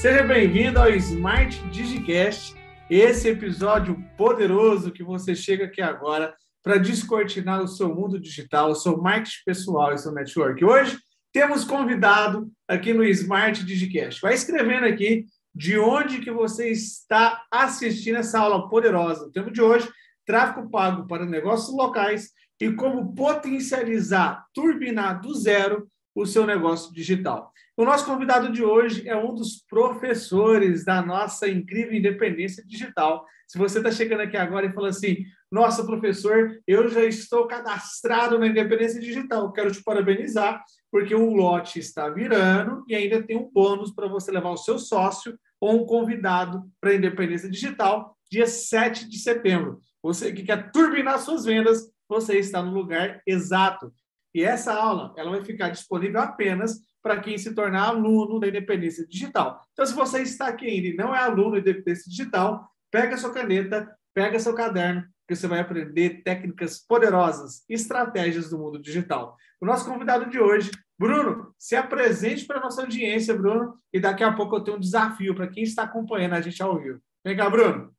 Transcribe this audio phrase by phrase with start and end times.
[0.00, 2.54] Seja bem-vindo ao Smart Digicast,
[2.88, 8.74] esse episódio poderoso que você chega aqui agora para descortinar o seu mundo digital, o
[8.74, 10.64] seu marketing pessoal e seu network.
[10.64, 10.98] Hoje
[11.34, 14.22] temos convidado aqui no Smart Digicast.
[14.22, 19.26] Vai escrevendo aqui de onde que você está assistindo essa aula poderosa.
[19.26, 19.86] O tema de hoje,
[20.24, 27.52] tráfego pago para negócios locais e como potencializar, turbinar do zero o seu negócio digital.
[27.80, 33.24] O nosso convidado de hoje é um dos professores da nossa incrível independência digital.
[33.48, 38.38] Se você está chegando aqui agora e fala assim, nossa, professor, eu já estou cadastrado
[38.38, 43.50] na independência digital, quero te parabenizar, porque o lote está virando e ainda tem um
[43.50, 48.46] bônus para você levar o seu sócio ou um convidado para a independência digital, dia
[48.46, 49.80] 7 de setembro.
[50.02, 53.90] Você que quer turbinar suas vendas, você está no lugar exato.
[54.34, 59.06] E essa aula ela vai ficar disponível apenas para quem se tornar aluno da Independência
[59.06, 59.66] Digital.
[59.72, 63.32] Então, se você está aqui ainda e não é aluno da Independência Digital, pega sua
[63.32, 69.36] caneta, pega seu caderno, que você vai aprender técnicas poderosas, estratégias do mundo digital.
[69.60, 74.24] O nosso convidado de hoje, Bruno, se apresente para a nossa audiência, Bruno, e daqui
[74.24, 77.00] a pouco eu tenho um desafio para quem está acompanhando a gente ao vivo.
[77.24, 77.94] Vem cá, Bruno.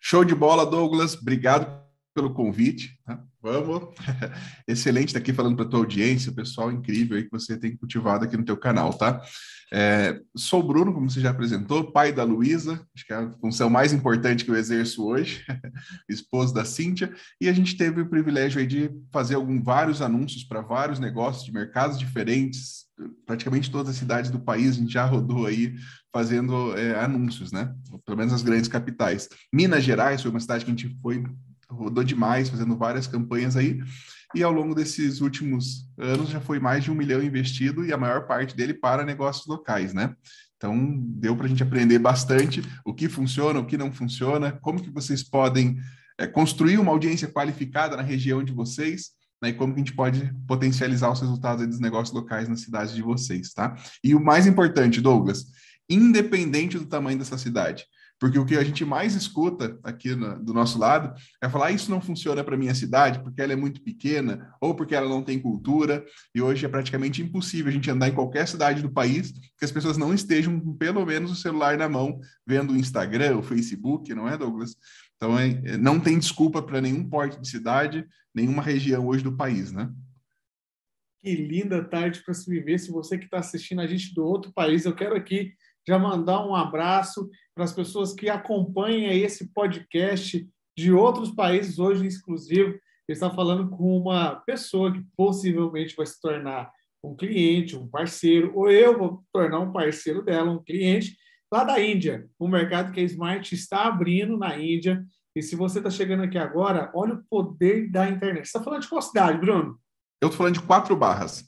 [0.00, 1.14] Show de bola, Douglas.
[1.14, 1.80] Obrigado
[2.12, 2.98] pelo convite.
[3.44, 3.90] Vamos.
[4.66, 8.24] Excelente estar aqui falando para tua audiência, o pessoal incrível aí que você tem cultivado
[8.24, 9.20] aqui no teu canal, tá?
[9.70, 13.30] É, sou o Bruno, como você já apresentou, pai da Luísa, acho que é a
[13.32, 15.44] função mais importante que eu exerço hoje,
[16.08, 20.42] esposo da Cíntia, e a gente teve o privilégio aí de fazer algum, vários anúncios
[20.42, 22.86] para vários negócios de mercados diferentes,
[23.26, 25.74] praticamente todas as cidades do país, a gente já rodou aí
[26.10, 27.74] fazendo é, anúncios, né?
[28.06, 29.28] Pelo menos as grandes capitais.
[29.52, 31.22] Minas Gerais foi uma cidade que a gente foi
[31.74, 33.80] rodou demais, fazendo várias campanhas aí,
[34.34, 37.96] e ao longo desses últimos anos já foi mais de um milhão investido e a
[37.96, 40.14] maior parte dele para negócios locais, né?
[40.56, 44.82] Então, deu para a gente aprender bastante o que funciona, o que não funciona, como
[44.82, 45.76] que vocês podem
[46.18, 49.10] é, construir uma audiência qualificada na região de vocês,
[49.42, 52.94] né, e como que a gente pode potencializar os resultados dos negócios locais nas cidades
[52.94, 53.76] de vocês, tá?
[54.02, 55.44] E o mais importante, Douglas,
[55.88, 57.84] independente do tamanho dessa cidade,
[58.18, 61.72] porque o que a gente mais escuta aqui no, do nosso lado é falar: ah,
[61.72, 65.22] isso não funciona para minha cidade porque ela é muito pequena ou porque ela não
[65.22, 66.04] tem cultura.
[66.34, 69.72] E hoje é praticamente impossível a gente andar em qualquer cidade do país que as
[69.72, 74.14] pessoas não estejam com pelo menos o celular na mão, vendo o Instagram, o Facebook,
[74.14, 74.76] não é, Douglas?
[75.16, 79.72] Então, é, não tem desculpa para nenhum porte de cidade, nenhuma região hoje do país,
[79.72, 79.90] né?
[81.22, 82.78] Que linda tarde para se viver.
[82.78, 85.54] Se você que está assistindo a gente do outro país, eu quero aqui
[85.86, 92.06] já mandar um abraço para as pessoas que acompanham esse podcast de outros países, hoje
[92.06, 92.70] exclusivo.
[92.70, 96.72] Ele está falando com uma pessoa que possivelmente vai se tornar
[97.02, 101.16] um cliente, um parceiro, ou eu vou tornar um parceiro dela, um cliente,
[101.52, 105.04] lá da Índia, um mercado que a Smart está abrindo na Índia.
[105.36, 108.46] E se você está chegando aqui agora, olha o poder da internet.
[108.46, 109.78] Você está falando de qual cidade, Bruno?
[110.20, 111.44] Eu estou falando de quatro barras.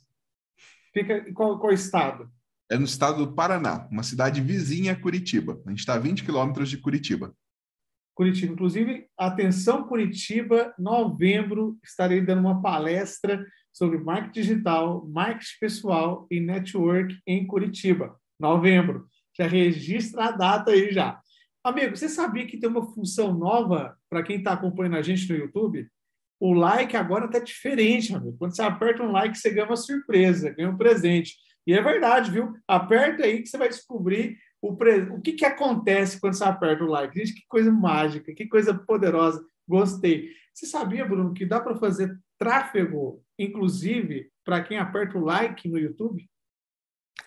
[0.93, 2.31] Fica em qual, qual estado?
[2.71, 5.61] É no estado do Paraná, uma cidade vizinha a Curitiba.
[5.67, 7.35] A gente está a 20 quilômetros de Curitiba.
[8.15, 16.41] Curitiba, inclusive, atenção Curitiba, novembro estarei dando uma palestra sobre marketing digital, marketing pessoal e
[16.41, 19.07] network em Curitiba, novembro.
[19.39, 21.21] Já registra a data aí já.
[21.63, 25.37] Amigo, você sabia que tem uma função nova para quem está acompanhando a gente no
[25.37, 25.87] YouTube?
[26.41, 28.37] O like agora está diferente, amigo.
[28.39, 31.35] Quando você aperta um like, você ganha uma surpresa, ganha um presente.
[31.67, 32.55] E é verdade, viu?
[32.67, 35.01] Aperta aí que você vai descobrir o, pre...
[35.11, 37.19] o que, que acontece quando você aperta o like.
[37.19, 39.45] Gente, que coisa mágica, que coisa poderosa.
[39.67, 40.31] Gostei.
[40.55, 45.79] Você sabia, Bruno, que dá para fazer tráfego, inclusive, para quem aperta o like no
[45.79, 46.25] YouTube?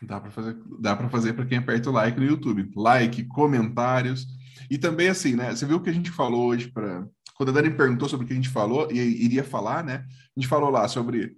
[0.02, 2.72] Dá para fazer, dá para fazer para quem aperta o like no YouTube.
[2.76, 4.26] Like, comentários.
[4.70, 5.52] E também assim, né?
[5.52, 7.06] Você viu o que a gente falou hoje para
[7.36, 10.06] quando a Dani perguntou sobre o que a gente falou e iria falar, né?
[10.06, 11.38] A gente falou lá sobre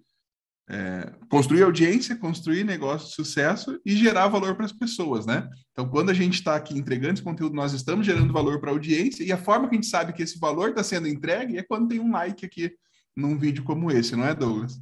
[0.71, 5.49] é, construir audiência, construir negócio de sucesso e gerar valor para as pessoas, né?
[5.73, 8.73] Então, quando a gente está aqui entregando esse conteúdo, nós estamos gerando valor para a
[8.73, 11.63] audiência e a forma que a gente sabe que esse valor está sendo entregue é
[11.63, 12.71] quando tem um like aqui
[13.13, 14.79] num vídeo como esse, não é, Douglas?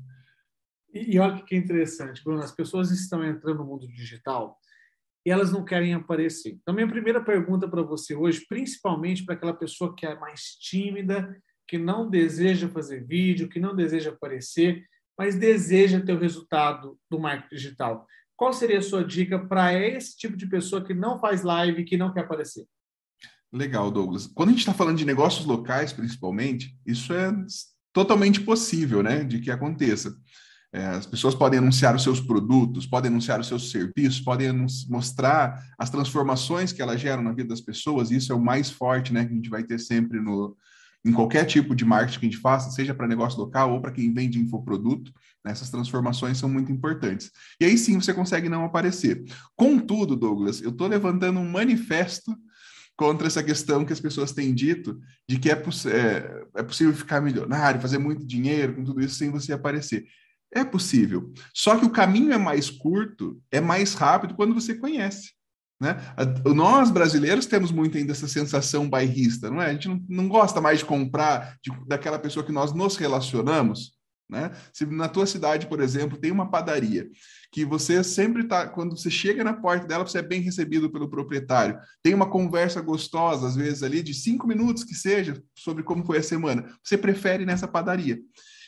[0.93, 4.59] E, e olha que interessante, Bruno, as pessoas estão entrando no mundo digital
[5.25, 6.59] e elas não querem aparecer.
[6.61, 11.35] Então, minha primeira pergunta para você hoje, principalmente para aquela pessoa que é mais tímida,
[11.67, 14.83] que não deseja fazer vídeo, que não deseja aparecer,
[15.19, 18.07] mas deseja ter o resultado do marketing digital.
[18.37, 21.97] Qual seria a sua dica para esse tipo de pessoa que não faz live, que
[21.97, 22.65] não quer aparecer?
[23.51, 24.27] Legal, Douglas.
[24.27, 27.35] Quando a gente está falando de negócios locais, principalmente, isso é
[27.91, 30.15] totalmente possível, né, de que aconteça.
[30.71, 34.53] É, as pessoas podem anunciar os seus produtos, podem anunciar os seus serviços, podem
[34.87, 38.09] mostrar as transformações que elas geram na vida das pessoas.
[38.09, 40.55] Isso é o mais forte, né, que a gente vai ter sempre no,
[41.05, 43.91] em qualquer tipo de marketing que a gente faça, seja para negócio local ou para
[43.91, 45.11] quem vende infoproduto.
[45.43, 47.31] Né, essas transformações são muito importantes.
[47.59, 49.23] E aí sim você consegue não aparecer.
[49.55, 52.35] Contudo, Douglas, eu estou levantando um manifesto
[52.97, 57.21] contra essa questão que as pessoas têm dito de que é, é, é possível ficar
[57.21, 60.05] milionário, fazer muito dinheiro com tudo isso sem você aparecer.
[60.53, 61.31] É possível.
[61.53, 65.31] Só que o caminho é mais curto, é mais rápido quando você conhece.
[65.79, 65.95] Né?
[66.53, 69.67] Nós, brasileiros, temos muito ainda essa sensação bairrista, não é?
[69.67, 73.97] A gente não, não gosta mais de comprar de, daquela pessoa que nós nos relacionamos.
[74.29, 74.51] Né?
[74.71, 77.09] Se na tua cidade, por exemplo, tem uma padaria
[77.51, 81.09] que você sempre está, quando você chega na porta dela, você é bem recebido pelo
[81.09, 81.79] proprietário.
[82.03, 86.19] Tem uma conversa gostosa, às vezes ali, de cinco minutos que seja, sobre como foi
[86.19, 86.69] a semana.
[86.83, 88.19] Você prefere nessa padaria.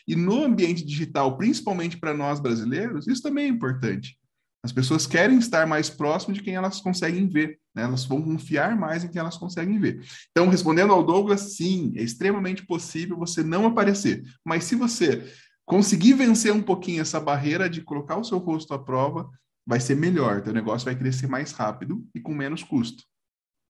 [0.07, 4.17] E no ambiente digital, principalmente para nós brasileiros, isso também é importante.
[4.63, 7.83] As pessoas querem estar mais próximo de quem elas conseguem ver, né?
[7.83, 10.05] elas vão confiar mais em quem elas conseguem ver.
[10.29, 14.23] Então, respondendo ao Douglas, sim, é extremamente possível você não aparecer.
[14.45, 15.27] Mas se você
[15.65, 19.27] conseguir vencer um pouquinho essa barreira de colocar o seu rosto à prova,
[19.65, 23.03] vai ser melhor, teu negócio vai crescer mais rápido e com menos custo.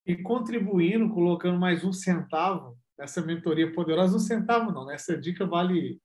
[0.05, 6.01] E contribuindo, colocando mais um centavo nessa mentoria poderosa, um centavo não, nessa dica vale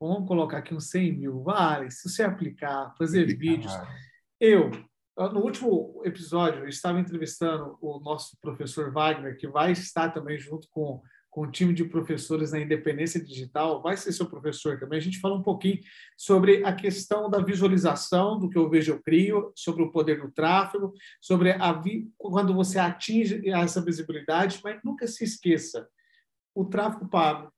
[0.00, 1.42] Vamos colocar aqui uns 100 mil.
[1.42, 3.72] Vale, se você aplicar, fazer vídeos.
[4.46, 4.70] Eu,
[5.32, 11.00] no último episódio, estava entrevistando o nosso professor Wagner, que vai estar também junto com,
[11.30, 14.98] com o time de professores na Independência Digital, vai ser seu professor também.
[14.98, 15.80] A gente fala um pouquinho
[16.14, 20.30] sobre a questão da visualização do que eu vejo, eu crio, sobre o poder do
[20.30, 20.92] tráfego,
[21.22, 21.82] sobre a
[22.18, 25.88] quando você atinge essa visibilidade, mas nunca se esqueça,
[26.54, 27.50] o tráfego pago,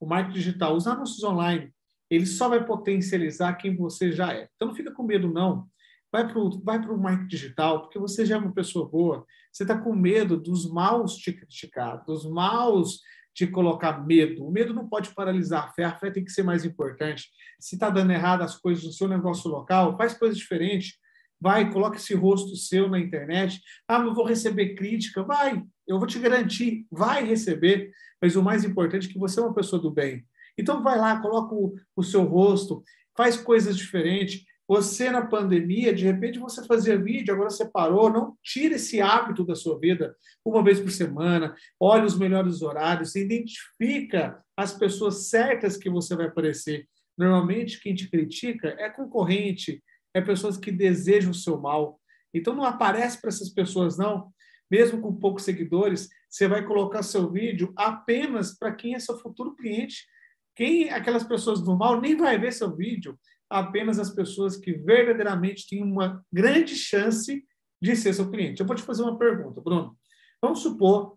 [0.00, 1.72] o marketing digital, os anúncios online,
[2.10, 4.48] ele só vai potencializar quem você já é.
[4.56, 5.70] Então não fica com medo, não.
[6.12, 9.26] Vai para o vai marketing digital, porque você já é uma pessoa boa.
[9.50, 13.00] Você está com medo dos maus te criticar, dos maus
[13.34, 14.46] te colocar medo.
[14.46, 17.30] O medo não pode paralisar a fé, a fé tem que ser mais importante.
[17.58, 20.98] Se está dando errado as coisas no seu negócio local, faz coisas diferentes.
[21.40, 23.60] Vai, coloque esse rosto seu na internet.
[23.88, 25.24] Ah, eu vou receber crítica.
[25.24, 27.90] Vai, eu vou te garantir, vai receber.
[28.20, 30.24] Mas o mais importante é que você é uma pessoa do bem.
[30.58, 32.82] Então, vai lá, coloca o, o seu rosto,
[33.16, 34.44] faz coisas diferentes.
[34.74, 38.10] Você, na pandemia, de repente você fazia vídeo, agora você parou.
[38.10, 41.54] Não tire esse hábito da sua vida uma vez por semana.
[41.78, 46.88] Olhe os melhores horários, identifica as pessoas certas que você vai aparecer.
[47.18, 49.84] Normalmente, quem te critica é concorrente,
[50.14, 52.00] é pessoas que desejam o seu mal.
[52.32, 54.32] Então, não aparece para essas pessoas, não.
[54.70, 59.54] Mesmo com poucos seguidores, você vai colocar seu vídeo apenas para quem é seu futuro
[59.54, 60.06] cliente
[60.54, 63.18] quem aquelas pessoas do mal nem vai ver seu vídeo,
[63.52, 67.44] apenas as pessoas que verdadeiramente têm uma grande chance
[67.80, 68.60] de ser seu cliente.
[68.60, 69.96] Eu vou te fazer uma pergunta, Bruno.
[70.40, 71.16] Vamos supor,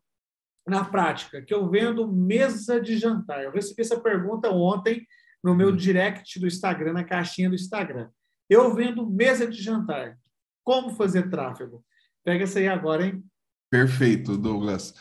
[0.68, 3.44] na prática, que eu vendo mesa de jantar.
[3.44, 5.06] Eu recebi essa pergunta ontem
[5.44, 5.76] no meu hum.
[5.76, 8.10] direct do Instagram, na caixinha do Instagram.
[8.50, 10.18] Eu vendo mesa de jantar.
[10.64, 11.86] Como fazer tráfego?
[12.24, 13.24] Pega essa aí agora, hein?
[13.70, 14.94] Perfeito, Douglas.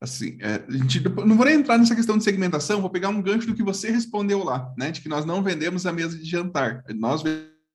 [0.00, 3.20] Assim, é, a gente, não vou nem entrar nessa questão de segmentação, vou pegar um
[3.20, 4.92] gancho do que você respondeu lá, né?
[4.92, 6.84] De que nós não vendemos a mesa de jantar.
[6.94, 7.22] Nós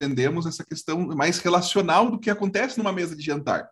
[0.02, 3.68] vendemos essa questão mais relacional do que acontece numa mesa de jantar.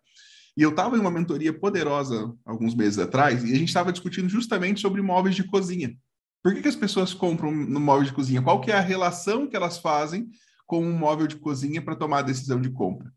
[0.56, 4.28] E eu estava em uma mentoria poderosa alguns meses atrás e a gente estava discutindo
[4.28, 5.96] justamente sobre móveis de cozinha.
[6.42, 8.42] Por que, que as pessoas compram no móvel de cozinha?
[8.42, 10.28] Qual que é a relação que elas fazem
[10.66, 13.10] com um móvel de cozinha para tomar a decisão de compra?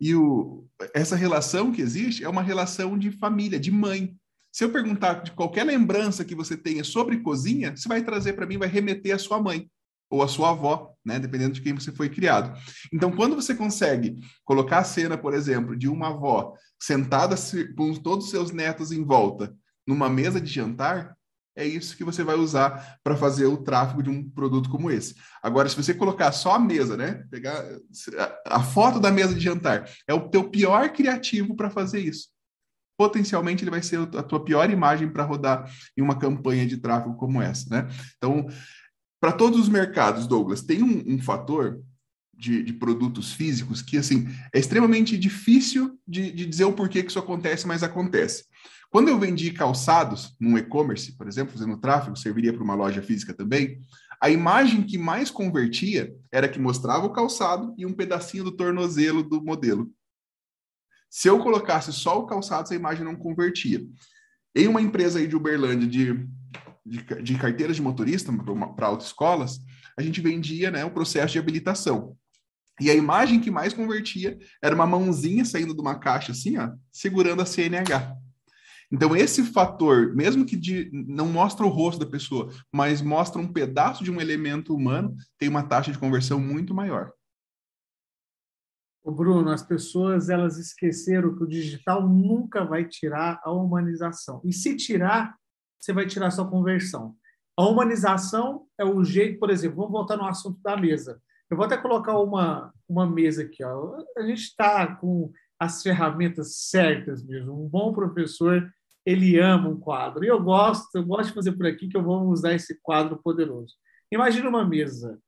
[0.00, 4.16] E o, essa relação que existe é uma relação de família, de mãe.
[4.58, 8.44] Se eu perguntar de qualquer lembrança que você tenha sobre cozinha, você vai trazer para
[8.44, 9.70] mim, vai remeter à sua mãe
[10.10, 11.16] ou à sua avó, né?
[11.16, 12.60] Dependendo de quem você foi criado.
[12.92, 17.36] Então, quando você consegue colocar a cena, por exemplo, de uma avó sentada
[17.76, 19.54] com todos os seus netos em volta
[19.86, 21.16] numa mesa de jantar,
[21.54, 25.14] é isso que você vai usar para fazer o tráfego de um produto como esse.
[25.40, 27.22] Agora, se você colocar só a mesa, né?
[27.30, 27.64] Pegar
[28.44, 32.36] a foto da mesa de jantar, é o teu pior criativo para fazer isso
[32.98, 37.14] potencialmente ele vai ser a tua pior imagem para rodar em uma campanha de tráfego
[37.14, 37.88] como essa, né?
[38.16, 38.48] Então,
[39.20, 41.80] para todos os mercados, Douglas, tem um, um fator
[42.34, 47.10] de, de, produtos físicos que, assim, é extremamente difícil de, de, dizer o porquê que
[47.10, 48.44] isso acontece, mas acontece.
[48.90, 53.34] Quando eu vendi calçados num e-commerce, por exemplo, fazendo tráfego, serviria para uma loja física
[53.34, 53.80] também,
[54.20, 59.22] a imagem que mais convertia era que mostrava o calçado e um pedacinho do tornozelo
[59.22, 59.90] do modelo.
[61.10, 63.80] Se eu colocasse só o calçado, essa imagem não convertia.
[64.54, 66.28] Em uma empresa aí de Uberlândia de,
[66.84, 68.32] de, de carteiras de motorista
[68.76, 69.58] para autoescolas,
[69.96, 72.16] a gente vendia né, o processo de habilitação.
[72.80, 76.70] E a imagem que mais convertia era uma mãozinha saindo de uma caixa assim, ó,
[76.92, 78.16] segurando a CNH.
[78.90, 83.52] Então, esse fator, mesmo que de, não mostra o rosto da pessoa, mas mostra um
[83.52, 87.12] pedaço de um elemento humano, tem uma taxa de conversão muito maior.
[89.10, 94.40] Bruno, as pessoas elas esqueceram que o digital nunca vai tirar a humanização.
[94.44, 95.34] E se tirar,
[95.78, 97.14] você vai tirar sua conversão.
[97.56, 101.20] A humanização é o jeito, por exemplo, vamos voltar no assunto da mesa.
[101.50, 103.64] Eu vou até colocar uma, uma mesa aqui.
[103.64, 103.96] Ó.
[104.16, 107.64] A gente está com as ferramentas certas mesmo.
[107.64, 108.70] Um bom professor
[109.04, 110.22] ele ama um quadro.
[110.22, 113.18] E eu gosto, eu gosto de fazer por aqui que eu vou usar esse quadro
[113.22, 113.74] poderoso.
[114.12, 115.18] Imagina uma mesa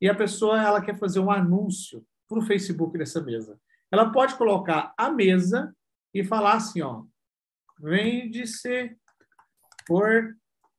[0.00, 3.60] e a pessoa ela quer fazer um anúncio para o Facebook dessa mesa.
[3.90, 5.76] Ela pode colocar a mesa
[6.14, 7.04] e falar assim, ó,
[7.80, 8.96] vende-se
[9.84, 10.36] por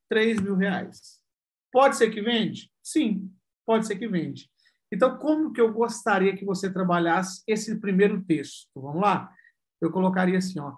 [0.10, 1.22] 3 mil reais.
[1.70, 2.72] Pode ser que vende?
[2.81, 3.29] Sim,
[3.65, 4.50] pode ser que vende.
[4.89, 8.70] Então, como que eu gostaria que você trabalhasse esse primeiro texto?
[8.74, 9.34] Vamos lá?
[9.81, 10.77] Eu colocaria assim, ó,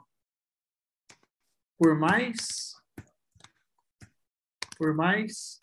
[1.77, 2.73] por mais
[4.77, 5.59] por mais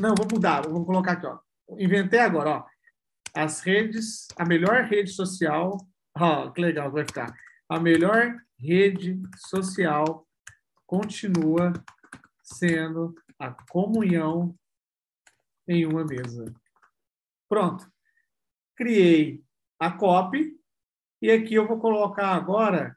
[0.00, 1.38] não vou mudar vou colocar aqui ó
[1.78, 2.66] inventei agora ó
[3.34, 5.76] as redes a melhor rede social
[6.16, 7.34] ó que legal vai ficar
[7.68, 10.26] a melhor rede social
[10.86, 11.72] continua
[12.42, 14.54] sendo a comunhão
[15.66, 16.54] em uma mesa
[17.48, 17.90] pronto
[18.76, 19.42] criei
[19.78, 20.58] a copy
[21.20, 22.96] e aqui eu vou colocar agora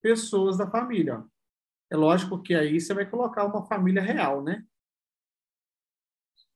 [0.00, 1.22] pessoas da família.
[1.90, 4.66] É lógico que aí você vai colocar uma família real, né?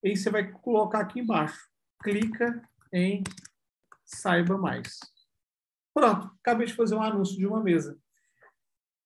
[0.03, 1.69] E você vai colocar aqui embaixo.
[2.03, 3.23] Clica em
[4.05, 4.99] saiba mais.
[5.95, 7.99] Pronto, acabei de fazer um anúncio de uma mesa.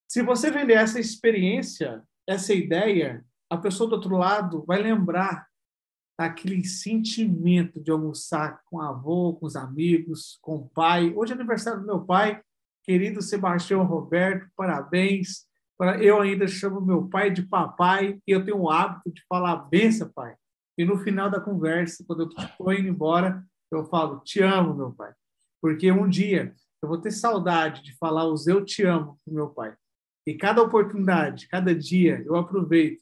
[0.09, 5.47] Se você vender essa experiência, essa ideia, a pessoa do outro lado vai lembrar
[6.19, 11.13] aquele sentimento de almoçar com a avô, com os amigos, com o pai.
[11.15, 12.41] Hoje é aniversário do meu pai,
[12.83, 15.47] querido Sebastião Roberto, parabéns.
[16.01, 20.11] Eu ainda chamo meu pai de papai e eu tenho o hábito de falar benção,
[20.15, 20.35] pai.
[20.79, 24.93] E no final da conversa, quando eu estou indo embora, eu falo, te amo, meu
[24.93, 25.13] pai.
[25.61, 29.77] Porque um dia eu vou ter saudade de falar os eu te amo meu pai.
[30.27, 33.01] E cada oportunidade, cada dia, eu aproveito.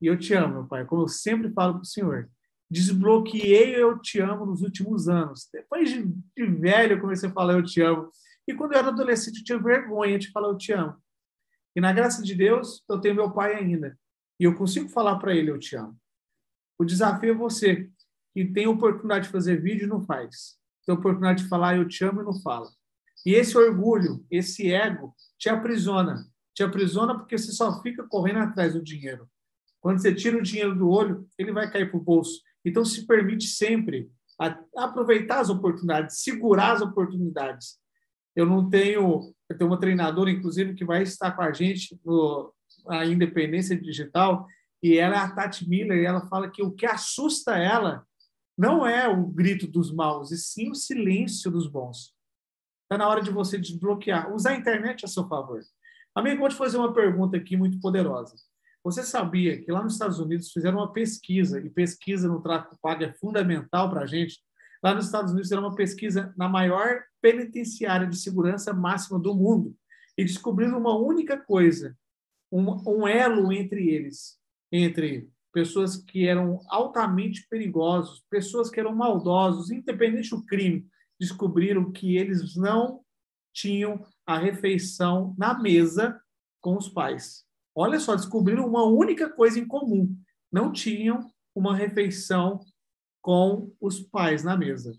[0.00, 0.84] E eu te amo, meu pai.
[0.84, 2.30] Como eu sempre falo para o senhor.
[2.70, 5.48] Desbloqueei eu te amo nos últimos anos.
[5.52, 8.10] Depois de, de velho, eu comecei a falar eu te amo.
[8.46, 10.96] E quando eu era adolescente, eu tinha vergonha de falar eu te amo.
[11.74, 13.98] E na graça de Deus, eu tenho meu pai ainda.
[14.38, 15.96] E eu consigo falar para ele, eu te amo.
[16.78, 17.90] O desafio é você,
[18.32, 20.56] que tem oportunidade de fazer vídeo não faz.
[20.86, 22.68] Tem oportunidade de falar, eu te amo e não fala.
[23.24, 26.26] E esse orgulho, esse ego, te aprisiona.
[26.54, 29.28] Te aprisiona porque você só fica correndo atrás do dinheiro.
[29.80, 32.40] Quando você tira o dinheiro do olho, ele vai cair para o bolso.
[32.64, 34.10] Então, se permite sempre
[34.76, 37.78] aproveitar as oportunidades, segurar as oportunidades.
[38.34, 42.54] Eu não tenho eu tenho uma treinadora, inclusive, que vai estar com a gente no,
[42.86, 44.46] na Independência Digital,
[44.80, 48.06] e ela é a Tati Miller, e ela fala que o que assusta ela
[48.60, 52.14] não é o grito dos maus, e sim o silêncio dos bons.
[52.82, 55.60] Está na hora de você desbloquear, usar a internet a seu favor.
[56.14, 58.34] Amigo, vou te fazer uma pergunta aqui muito poderosa.
[58.84, 63.04] Você sabia que lá nos Estados Unidos fizeram uma pesquisa, e pesquisa no tráfico pago
[63.04, 64.38] é fundamental para a gente,
[64.82, 69.76] Lá nos Estados Unidos fizeram uma pesquisa na maior penitenciária de segurança máxima do mundo
[70.16, 71.96] e descobriram uma única coisa,
[72.50, 74.38] um, um elo entre eles,
[74.72, 80.86] entre pessoas que eram altamente perigosos, pessoas que eram maldosos, independente do crime,
[81.18, 83.00] descobriram que eles não
[83.52, 86.20] tinham a refeição na mesa
[86.60, 87.44] com os pais.
[87.74, 90.16] Olha só, descobriram uma única coisa em comum:
[90.50, 92.60] não tinham uma refeição
[93.22, 94.98] com os pais na mesa.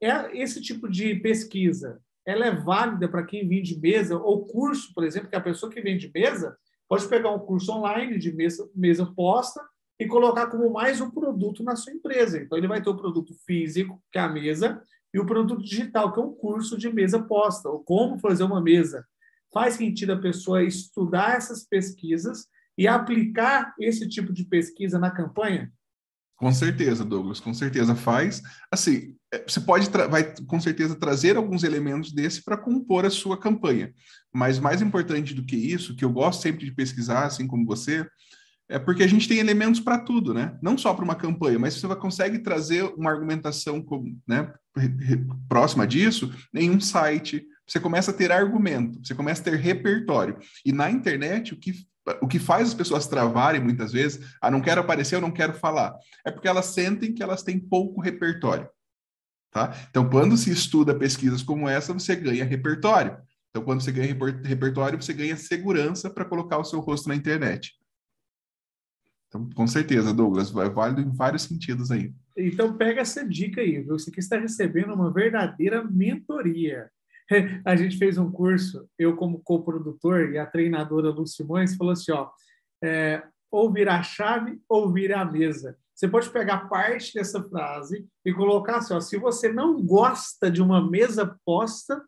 [0.00, 5.04] É esse tipo de pesquisa, ela é válida para quem vende mesa ou curso, por
[5.04, 6.56] exemplo, que a pessoa que vende mesa
[6.88, 9.60] pode pegar um curso online de mesa, mesa posta
[10.00, 12.38] e colocar como mais um produto na sua empresa.
[12.38, 16.12] Então, ele vai ter o produto físico, que é a mesa, e o produto digital,
[16.12, 19.04] que é um curso de mesa posta, ou como fazer uma mesa.
[19.52, 25.72] Faz sentido a pessoa estudar essas pesquisas e aplicar esse tipo de pesquisa na campanha?
[26.38, 28.40] Com certeza, Douglas, com certeza faz.
[28.70, 33.36] Assim, é, você pode vai com certeza trazer alguns elementos desse para compor a sua
[33.36, 33.92] campanha.
[34.32, 38.06] Mas mais importante do que isso, que eu gosto sempre de pesquisar, assim como você,
[38.68, 40.56] é porque a gente tem elementos para tudo, né?
[40.62, 43.84] Não só para uma campanha, mas você consegue trazer uma argumentação
[44.28, 44.52] né,
[45.48, 47.44] próxima disso em um site.
[47.66, 50.38] Você começa a ter argumento, você começa a ter repertório.
[50.64, 51.72] E na internet, o que,
[52.20, 55.54] o que faz as pessoas travarem muitas vezes, ah, não quero aparecer, eu não quero
[55.54, 58.68] falar, é porque elas sentem que elas têm pouco repertório.
[59.50, 59.74] Tá?
[59.88, 63.16] Então, quando se estuda pesquisas como essa, você ganha repertório.
[63.50, 67.72] Então, quando você ganha repertório, você ganha segurança para colocar o seu rosto na internet.
[69.28, 72.12] Então, com certeza, Douglas, vai válido em vários sentidos aí.
[72.36, 73.82] Então, pega essa dica aí?
[73.82, 76.90] Você que está recebendo uma verdadeira mentoria.
[77.64, 82.12] A gente fez um curso, eu como co-produtor e a treinadora Lu Simões falou assim,
[82.12, 82.30] ó,
[82.82, 85.76] é, ou virar a chave ou virar a mesa.
[85.94, 90.62] Você pode pegar parte dessa frase e colocar assim, ó, se você não gosta de
[90.62, 92.02] uma mesa posta,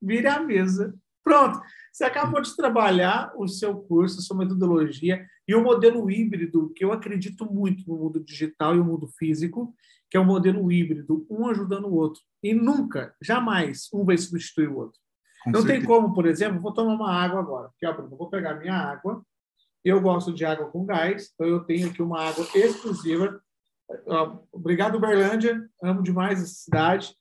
[0.00, 0.94] vire a mesa.
[1.22, 1.60] Pronto,
[1.92, 6.82] você acabou de trabalhar o seu curso, a sua metodologia e o modelo híbrido, que
[6.82, 9.74] eu acredito muito no mundo digital e o mundo físico,
[10.10, 12.22] que é o modelo híbrido, um ajudando o outro.
[12.42, 14.98] E nunca, jamais, um vai substituir o outro.
[15.44, 15.80] Com Não certeza.
[15.80, 17.68] tem como, por exemplo, vou tomar uma água agora.
[17.68, 19.22] Aqui, ó, Bruno, vou pegar minha água.
[19.84, 23.40] Eu gosto de água com gás, então eu tenho aqui uma água exclusiva.
[24.52, 25.68] Obrigado, Berlândia.
[25.82, 27.14] Amo demais essa cidade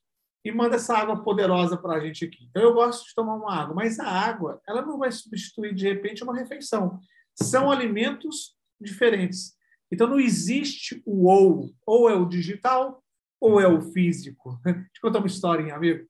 [0.43, 2.45] e manda essa água poderosa para a gente aqui.
[2.49, 5.87] Então, eu gosto de tomar uma água, mas a água ela não vai substituir, de
[5.87, 6.99] repente, uma refeição.
[7.35, 9.56] São alimentos diferentes.
[9.91, 11.71] Então, não existe o ou.
[11.85, 13.03] Ou é o digital,
[13.39, 14.59] ou é o físico.
[14.63, 16.05] Deixa eu contar uma historinha, amigo.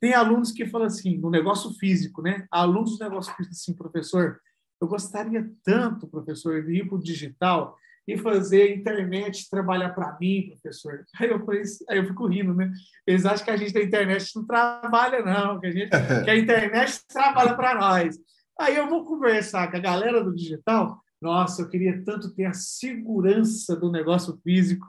[0.00, 2.46] Tem alunos que falam assim, no negócio físico, né?
[2.50, 4.40] Alunos do negócio físico, assim, professor,
[4.80, 7.76] eu gostaria tanto, professor, de ir para o digital,
[8.08, 11.04] e fazer a internet trabalhar para mim, professor.
[11.20, 11.46] Aí eu,
[11.90, 12.72] aí eu fico rindo, né?
[13.06, 15.90] Eles acham que a gente da internet não trabalha, não, que a, gente,
[16.24, 18.16] que a internet trabalha para nós.
[18.58, 20.98] Aí eu vou conversar com a galera do digital.
[21.20, 24.86] Nossa, eu queria tanto ter a segurança do negócio físico.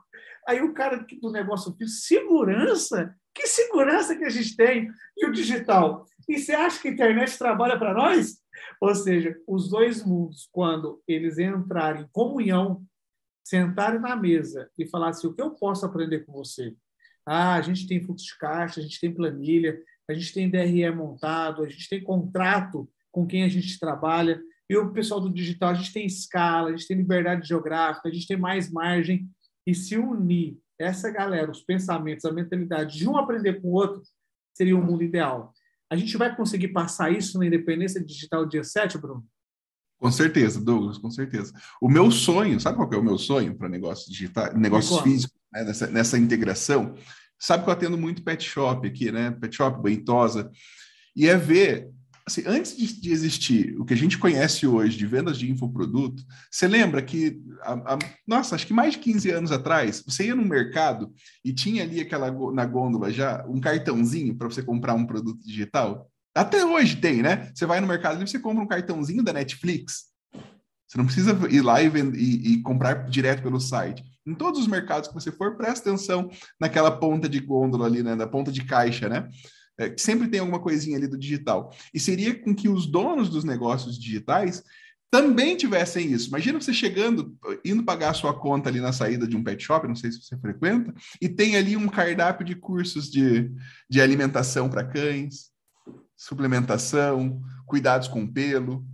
[0.47, 3.15] Aí o cara do negócio físico, segurança?
[3.33, 4.89] Que segurança que a gente tem?
[5.17, 6.05] E o digital?
[6.27, 8.37] E você acha que a internet trabalha para nós?
[8.79, 12.83] Ou seja, os dois mundos, quando eles entrarem em comunhão,
[13.43, 16.75] sentarem na mesa e falar assim, o que eu posso aprender com você?
[17.25, 20.89] Ah, a gente tem fluxo de caixa, a gente tem planilha, a gente tem DRE
[20.91, 25.69] montado, a gente tem contrato com quem a gente trabalha, e o pessoal do digital,
[25.69, 29.27] a gente tem escala, a gente tem liberdade geográfica, a gente tem mais margem,
[29.65, 34.01] e se unir essa galera, os pensamentos, a mentalidade de um aprender com o outro,
[34.53, 35.53] seria o um mundo ideal.
[35.91, 39.25] A gente vai conseguir passar isso na independência digital dia 7, Bruno?
[39.99, 41.51] Com certeza, Douglas, com certeza.
[41.81, 45.63] O meu sonho, sabe qual é o meu sonho para negócios digitais, negócios físicos, né,
[45.63, 46.95] nessa, nessa integração?
[47.37, 49.31] Sabe que eu atendo muito pet shop aqui, né?
[49.31, 50.49] Pet shop, Bentosa,
[51.15, 51.89] e é ver,
[52.29, 56.23] assim, antes de, de, existir o que a gente conhece hoje de vendas de infoproduto,
[56.49, 60.35] você lembra que, a, a, nossa, acho que mais de 15 anos atrás, você ia
[60.35, 61.11] no mercado
[61.43, 66.09] e tinha ali aquela na gôndola já um cartãozinho para você comprar um produto digital?
[66.35, 67.51] Até hoje tem, né?
[67.53, 70.05] Você vai no mercado e você compra um cartãozinho da Netflix.
[70.87, 74.03] Você não precisa ir lá e, vender, e, e, comprar direto pelo site.
[74.25, 78.15] Em todos os mercados que você for, presta atenção naquela ponta de gôndola ali, né?
[78.15, 79.27] Na ponta de caixa, né?
[79.79, 81.73] É, sempre tem alguma coisinha ali do digital.
[81.93, 84.61] E seria com que os donos dos negócios digitais
[85.09, 86.27] também tivessem isso.
[86.27, 89.87] Imagina você chegando, indo pagar a sua conta ali na saída de um pet shop,
[89.87, 93.49] não sei se você frequenta, e tem ali um cardápio de cursos de,
[93.89, 95.49] de alimentação para cães,
[96.15, 98.85] suplementação, cuidados com pelo.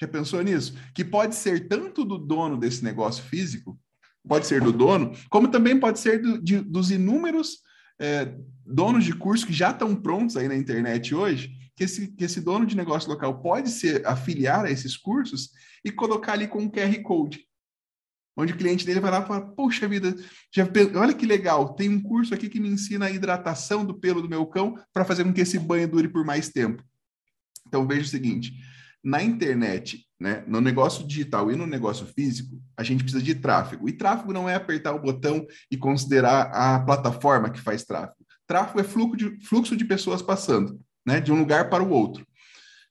[0.00, 0.74] Já pensou nisso?
[0.94, 3.78] Que pode ser tanto do dono desse negócio físico,
[4.26, 7.60] pode ser do dono, como também pode ser do, de, dos inúmeros
[7.98, 8.34] é,
[8.64, 12.40] donos de curso que já estão prontos aí na internet hoje, que esse, que esse
[12.40, 15.50] dono de negócio local pode se afiliar a esses cursos
[15.84, 17.48] e colocar ali com um QR Code
[18.38, 20.14] onde o cliente dele vai lá e fala: Poxa vida,
[20.54, 24.22] já, olha que legal, tem um curso aqui que me ensina a hidratação do pelo
[24.22, 26.82] do meu cão para fazer com que esse banho dure por mais tempo.
[27.66, 28.52] Então veja o seguinte:
[29.02, 33.88] na internet, né, no negócio digital e no negócio físico, a gente precisa de tráfego.
[33.88, 38.26] E tráfego não é apertar o botão e considerar a plataforma que faz tráfego.
[38.46, 42.26] Tráfego é fluxo de, fluxo de pessoas passando, né, de um lugar para o outro.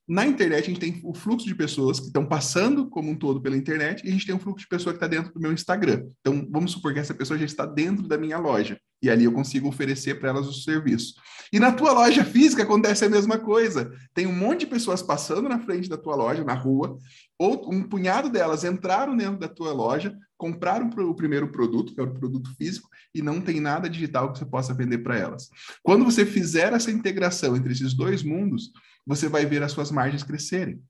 [0.08, 3.42] Na internet, a gente tem o fluxo de pessoas que estão passando como um todo
[3.42, 5.52] pela internet e a gente tem um fluxo de pessoa que está dentro do meu
[5.52, 6.08] Instagram.
[6.22, 8.80] Então, vamos supor que essa pessoa já está dentro da minha loja.
[9.02, 11.16] E ali eu consigo oferecer para elas o serviço.
[11.52, 13.92] E na tua loja física acontece a mesma coisa.
[14.14, 16.98] Tem um monte de pessoas passando na frente da tua loja, na rua,
[17.38, 22.04] ou um punhado delas entraram dentro da tua loja, compraram o primeiro produto, que é
[22.04, 25.50] o produto físico, e não tem nada digital que você possa vender para elas.
[25.82, 28.72] Quando você fizer essa integração entre esses dois mundos,
[29.06, 30.82] você vai ver as suas margens crescerem.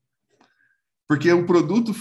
[1.08, 1.94] Porque o produto,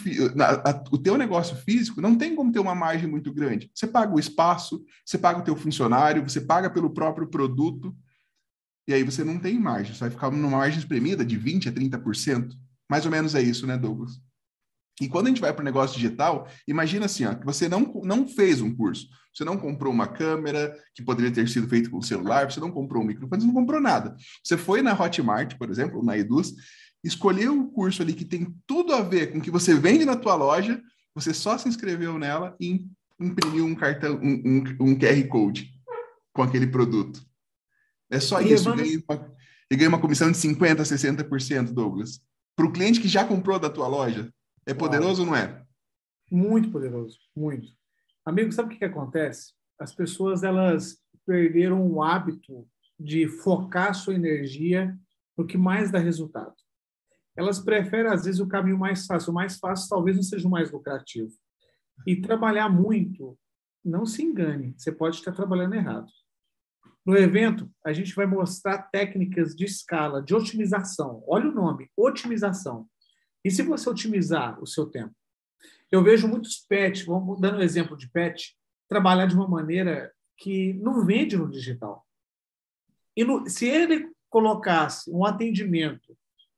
[0.92, 3.72] o teu negócio físico não tem como ter uma margem muito grande.
[3.74, 7.96] Você paga o espaço, você paga o teu funcionário, você paga pelo próprio produto,
[8.86, 11.72] e aí você não tem margem, você vai ficar numa margem espremida de 20% a
[11.72, 12.54] 30%.
[12.90, 14.22] Mais ou menos é isso, né, Douglas?
[15.00, 18.02] E quando a gente vai para o negócio digital, imagina assim, ó, que você não,
[18.04, 21.98] não fez um curso, você não comprou uma câmera que poderia ter sido feito com
[21.98, 24.16] o celular, você não comprou um microfone, você não comprou nada.
[24.44, 26.54] Você foi na Hotmart, por exemplo, na Eduz,
[27.04, 30.16] escolheu o curso ali que tem tudo a ver com o que você vende na
[30.16, 30.82] tua loja,
[31.14, 32.86] você só se inscreveu nela e
[33.20, 35.72] imprimiu um cartão, um, um, um QR Code
[36.34, 37.22] com aquele produto.
[38.10, 38.66] É só e isso.
[38.66, 38.82] Vamos...
[38.82, 39.36] E ganha, uma,
[39.72, 42.22] e ganha uma comissão de 50%, 60%, Douglas.
[42.56, 44.32] Para o cliente que já comprou da tua loja,
[44.68, 45.66] é poderoso ou não é?
[46.30, 47.70] Muito poderoso, muito.
[48.26, 49.54] Amigo, sabe o que, que acontece?
[49.80, 52.68] As pessoas elas perderam o hábito
[53.00, 54.94] de focar sua energia
[55.38, 56.54] no que mais dá resultado.
[57.38, 59.32] Elas preferem, às vezes, o caminho mais fácil.
[59.32, 61.32] O mais fácil talvez não seja o mais lucrativo.
[62.06, 63.40] E trabalhar muito,
[63.86, 66.08] não se engane, você pode estar trabalhando errado.
[67.06, 71.24] No evento, a gente vai mostrar técnicas de escala, de otimização.
[71.26, 72.86] Olha o nome, otimização.
[73.48, 75.16] E se você otimizar o seu tempo?
[75.90, 78.54] Eu vejo muitos pets, vamos dando um exemplo de pet,
[78.90, 82.06] trabalhar de uma maneira que não vende no digital.
[83.16, 86.14] E no, se ele colocasse um atendimento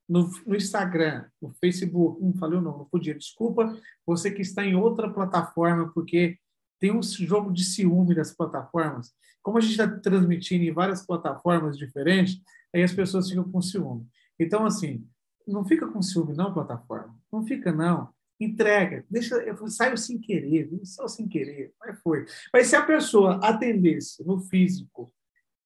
[0.09, 4.65] no, no, Instagram, no Facebook, não falei o nome, não podia, desculpa, você que está
[4.65, 6.39] em outra plataforma, porque
[6.79, 9.13] tem um jogo de ciúme das plataformas.
[9.43, 12.41] Como a gente está transmitindo em várias plataformas diferentes,
[12.73, 14.07] aí as pessoas ficam com ciúme.
[14.39, 15.07] Então, assim,
[15.51, 17.15] não fica com ciúme, não, plataforma.
[17.31, 18.09] Não fica, não.
[18.39, 19.05] Entrega.
[19.09, 19.35] Deixa,
[19.67, 21.73] saiu sem querer, só sem querer.
[21.79, 22.25] Mas foi.
[22.53, 25.11] Mas se a pessoa atendesse no físico,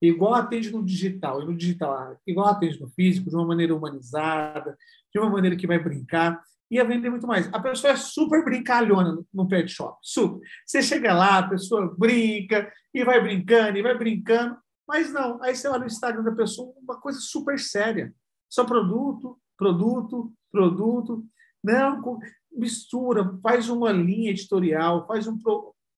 [0.02, 4.76] igual atende no digital, e no digital, igual atende no físico, de uma maneira humanizada,
[5.12, 7.48] de uma maneira que vai brincar, ia vender muito mais.
[7.52, 10.40] A pessoa é super brincalhona no pet shop, super.
[10.66, 15.42] Você chega lá, a pessoa brinca, e vai brincando, e vai brincando, mas não.
[15.42, 18.12] Aí você olha o Instagram da pessoa, uma coisa super séria.
[18.48, 21.24] Só produto, produto, produto.
[21.62, 22.18] Não,
[22.52, 25.38] mistura, faz uma linha editorial, faz um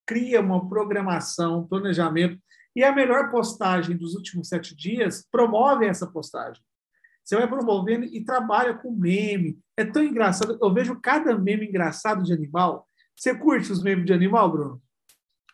[0.06, 2.38] cria uma programação, um planejamento.
[2.76, 6.62] E a melhor postagem dos últimos sete dias promove essa postagem.
[7.24, 9.58] Você vai promovendo e trabalha com meme.
[9.76, 10.56] É tão engraçado.
[10.62, 12.86] Eu vejo cada meme engraçado de animal.
[13.16, 14.82] Você curte os memes de animal, Bruno?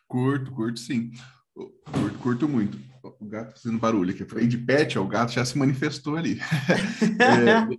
[0.07, 1.13] Curto, curto sim.
[1.55, 2.79] Curto, curto muito.
[3.03, 4.47] O gato fazendo barulho aqui.
[4.47, 6.39] De pet, o gato já se manifestou ali.
[7.19, 7.79] é,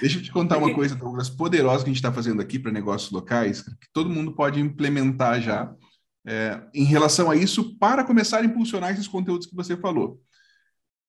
[0.00, 2.70] Deixa eu te contar uma coisa, Douglas, poderosa que a gente está fazendo aqui para
[2.70, 5.74] negócios locais, que todo mundo pode implementar já
[6.24, 10.20] é, em relação a isso para começar a impulsionar esses conteúdos que você falou.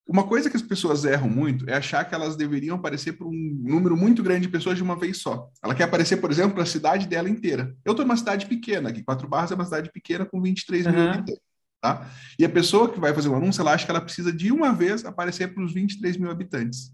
[0.05, 3.61] Uma coisa que as pessoas erram muito é achar que elas deveriam aparecer para um
[3.63, 5.49] número muito grande de pessoas de uma vez só.
[5.63, 7.73] Ela quer aparecer, por exemplo, para a cidade dela inteira.
[7.85, 10.99] Eu estou numa cidade pequena, aqui Quatro Barras é uma cidade pequena com 23 mil
[10.99, 11.39] habitantes.
[11.79, 12.09] Tá?
[12.37, 14.73] E a pessoa que vai fazer um anúncio, ela acha que ela precisa de uma
[14.73, 16.91] vez aparecer para os 23 mil habitantes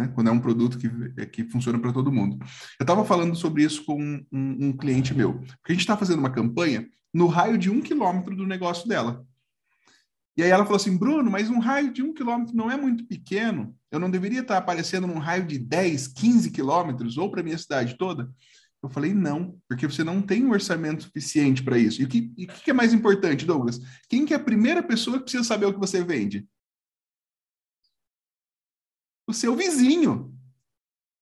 [0.00, 0.10] né?
[0.14, 2.38] quando é um produto que, é, que funciona para todo mundo.
[2.78, 6.18] Eu estava falando sobre isso com um, um, cliente meu, porque a gente está fazendo
[6.18, 9.24] uma campanha no raio de um quilômetro do negócio dela.
[10.36, 13.04] E aí ela falou assim, Bruno, mas um raio de um quilômetro não é muito
[13.04, 13.74] pequeno?
[13.90, 17.96] Eu não deveria estar aparecendo num raio de 10, 15 quilômetros, ou para minha cidade
[17.98, 18.30] toda?
[18.80, 22.00] Eu falei, não, porque você não tem um orçamento suficiente para isso.
[22.00, 23.80] E o que, e que é mais importante, Douglas?
[24.08, 26.46] Quem que é a primeira pessoa que precisa saber o que você vende?
[29.28, 30.34] O seu vizinho.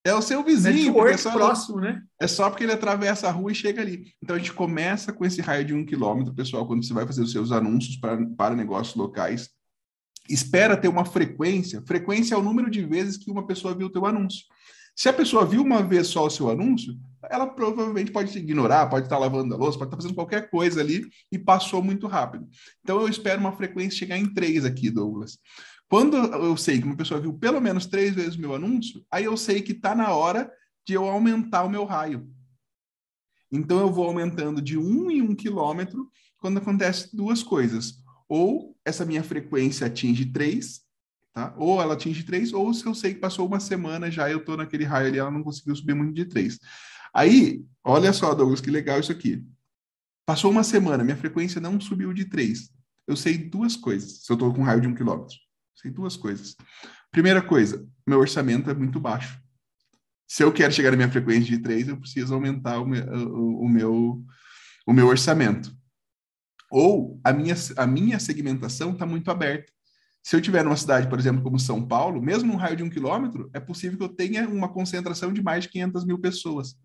[0.03, 1.05] É o seu vizinho.
[1.05, 2.01] É só, próximo, né?
[2.19, 4.13] É só porque ele atravessa a rua e chega ali.
[4.23, 7.21] Então a gente começa com esse raio de um quilômetro, pessoal, quando você vai fazer
[7.21, 9.49] os seus anúncios para, para negócios locais.
[10.29, 11.83] Espera ter uma frequência.
[11.85, 14.45] Frequência é o número de vezes que uma pessoa viu o teu anúncio.
[14.95, 16.97] Se a pessoa viu uma vez só o seu anúncio,
[17.29, 20.79] ela provavelmente pode se ignorar, pode estar lavando a louça, pode estar fazendo qualquer coisa
[20.81, 22.47] ali e passou muito rápido.
[22.81, 25.37] Então eu espero uma frequência chegar em três aqui, Douglas.
[25.89, 29.37] Quando eu sei que uma pessoa viu pelo menos três vezes meu anúncio, aí eu
[29.37, 30.51] sei que está na hora
[30.85, 32.29] de eu aumentar o meu raio.
[33.51, 38.03] Então eu vou aumentando de um em um quilômetro quando acontece duas coisas.
[38.27, 40.81] Ou essa minha frequência atinge três,
[41.33, 41.55] tá?
[41.57, 44.57] Ou ela atinge três, ou se eu sei que passou uma semana já eu estou
[44.57, 46.59] naquele raio ali, ela não conseguiu subir muito de três.
[47.13, 49.41] Aí, olha só, Douglas, que legal isso aqui.
[50.25, 52.69] Passou uma semana, minha frequência não subiu de três.
[53.07, 54.25] eu sei duas coisas.
[54.25, 55.37] Se eu estou com um raio de um quilômetro,
[55.77, 56.55] sei duas coisas.
[57.11, 59.39] Primeira coisa, meu orçamento é muito baixo.
[60.27, 63.61] Se eu quero chegar na minha frequência de três, eu preciso aumentar o meu, o,
[63.61, 64.25] o meu,
[64.85, 65.71] o meu orçamento.
[66.69, 69.71] Ou a minha, a minha segmentação está muito aberta.
[70.21, 72.89] Se eu tiver numa cidade, por exemplo, como São Paulo, mesmo num raio de um
[72.89, 76.75] quilômetro, é possível que eu tenha uma concentração de mais de 500 mil pessoas.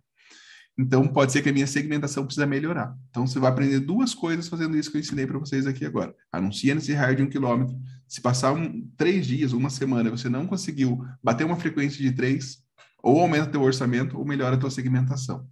[0.78, 2.96] Então, pode ser que a minha segmentação precisa melhorar.
[3.10, 6.14] Então, você vai aprender duas coisas fazendo isso que eu ensinei para vocês aqui agora.
[6.30, 7.76] Anuncia nesse raio de um quilômetro.
[8.08, 12.64] Se passar um, três dias, uma semana, você não conseguiu bater uma frequência de três,
[13.02, 15.46] ou aumenta teu orçamento, ou melhora a tua segmentação.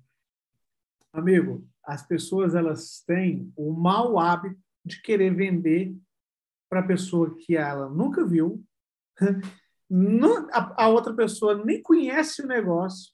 [1.13, 5.95] Amigo, as pessoas elas têm o mau hábito de querer vender
[6.69, 8.65] para a pessoa que ela nunca viu,
[10.77, 13.13] a outra pessoa nem conhece o negócio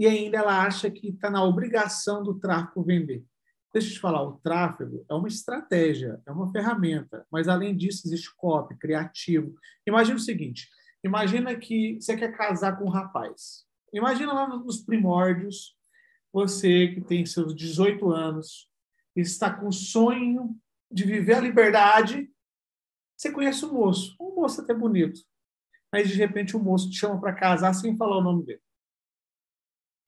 [0.00, 3.22] e ainda ela acha que está na obrigação do tráfego vender.
[3.70, 8.08] Deixa eu te falar, o tráfego é uma estratégia, é uma ferramenta, mas além disso
[8.08, 9.54] existe copy, criativo.
[9.86, 10.70] Imagina o seguinte,
[11.04, 13.66] imagina que você quer casar com um rapaz.
[13.92, 15.76] Imagina lá nos primórdios,
[16.32, 18.70] você que tem seus 18 anos,
[19.14, 20.56] está com o sonho
[20.90, 22.26] de viver a liberdade,
[23.18, 25.20] você conhece o moço, um moço até bonito,
[25.92, 28.62] mas de repente o moço te chama para casar sem falar o nome dele.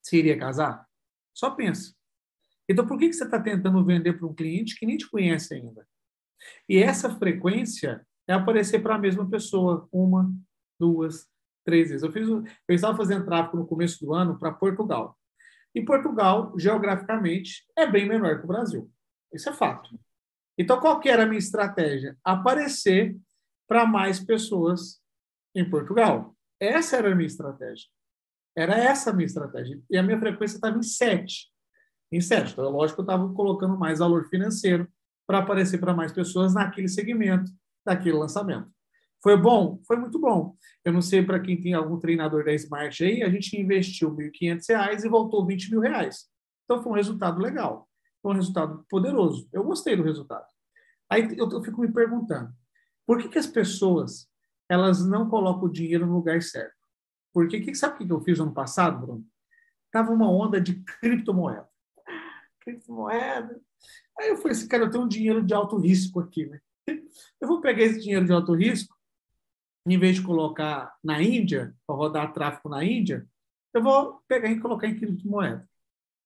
[0.03, 0.85] Você iria casar?
[1.33, 1.95] Só pensa.
[2.67, 5.87] Então, por que você está tentando vender para um cliente que nem te conhece ainda?
[6.67, 10.31] E essa frequência é aparecer para a mesma pessoa uma,
[10.79, 11.27] duas,
[11.65, 12.03] três vezes.
[12.03, 15.17] Eu, fiz, eu estava fazendo tráfego no começo do ano para Portugal.
[15.73, 18.91] E Portugal, geograficamente, é bem menor que o Brasil.
[19.33, 19.99] Isso é fato.
[20.57, 22.17] Então, qual que era a minha estratégia?
[22.23, 23.17] Aparecer
[23.67, 25.01] para mais pessoas
[25.55, 26.35] em Portugal.
[26.59, 27.87] Essa era a minha estratégia.
[28.55, 29.81] Era essa a minha estratégia.
[29.89, 31.47] E a minha frequência estava em 7.
[32.11, 32.53] Em 7.
[32.53, 34.87] Então, é lógico que eu estava colocando mais valor financeiro
[35.25, 37.51] para aparecer para mais pessoas naquele segmento,
[37.85, 38.69] daquele lançamento.
[39.21, 39.79] Foi bom?
[39.87, 40.55] Foi muito bom.
[40.83, 44.29] Eu não sei para quem tem algum treinador da Smart aí, a gente investiu R$
[44.31, 46.25] 1.500 e voltou 20 mil reais.
[46.65, 47.89] Então, foi um resultado legal.
[48.21, 49.47] Foi um resultado poderoso.
[49.51, 50.45] Eu gostei do resultado.
[51.09, 52.51] Aí eu, eu fico me perguntando,
[53.05, 54.27] por que, que as pessoas
[54.69, 56.82] elas não colocam o dinheiro no lugar certo?
[57.33, 59.25] Porque que, sabe o que eu fiz ano passado, Bruno?
[59.91, 61.67] Tava uma onda de criptomoeda.
[62.61, 63.59] Criptomoeda.
[64.19, 66.61] Aí eu falei assim, cara, eu tenho um dinheiro de alto risco aqui, né?
[67.41, 68.95] Eu vou pegar esse dinheiro de alto risco,
[69.85, 73.27] em vez de colocar na Índia, para rodar tráfego na Índia,
[73.73, 75.67] eu vou pegar e colocar em criptomoeda.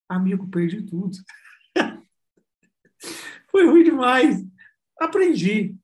[0.09, 1.17] Amigo, perdi tudo.
[3.49, 4.45] Foi ruim demais.
[4.99, 5.75] Aprendi.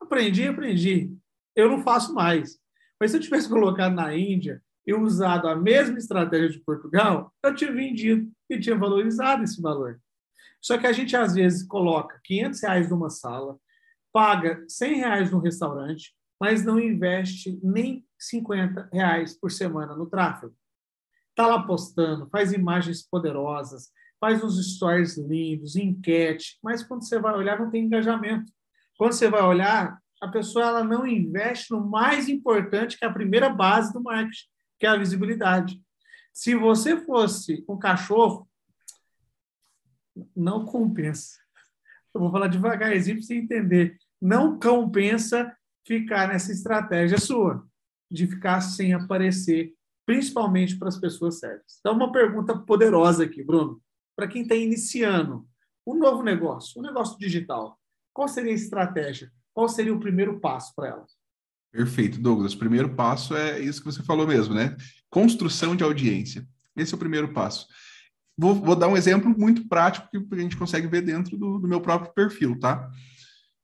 [0.00, 1.14] Aprendi, aprendi.
[1.54, 2.58] Eu não faço mais.
[2.98, 7.54] Mas se eu tivesse colocado na Índia, e usado a mesma estratégia de Portugal, eu
[7.54, 10.00] tinha vendido e tinha valorizado esse valor.
[10.60, 13.58] Só que a gente, às vezes, coloca 500 reais numa sala,
[14.12, 20.54] paga 100 reais no restaurante, mas não investe nem 50 reais por semana no tráfego.
[21.30, 23.90] Está lá postando, faz imagens poderosas,
[24.20, 28.52] faz uns stories lindos, enquete, mas quando você vai olhar, não tem engajamento.
[28.98, 33.12] Quando você vai olhar, a pessoa ela não investe no mais importante, que é a
[33.12, 34.48] primeira base do marketing,
[34.80, 35.80] que é a visibilidade.
[36.32, 38.48] Se você fosse um cachorro,
[40.34, 41.38] não compensa.
[42.14, 43.98] Eu vou falar devagarzinho para você entender.
[44.20, 45.54] Não compensa
[45.86, 47.64] ficar nessa estratégia sua,
[48.10, 49.74] de ficar sem aparecer,
[50.06, 51.76] principalmente para as pessoas certas.
[51.78, 53.80] Então, uma pergunta poderosa aqui, Bruno.
[54.16, 55.46] Para quem está iniciando
[55.86, 57.78] um novo negócio, um negócio digital,
[58.12, 59.30] qual seria a estratégia?
[59.52, 61.06] Qual seria o primeiro passo para ela?
[61.72, 62.54] Perfeito, Douglas.
[62.54, 64.76] O primeiro passo é isso que você falou mesmo, né?
[65.08, 66.46] Construção de audiência.
[66.76, 67.66] Esse é o primeiro passo.
[68.36, 71.68] Vou, vou dar um exemplo muito prático que a gente consegue ver dentro do, do
[71.68, 72.90] meu próprio perfil, tá?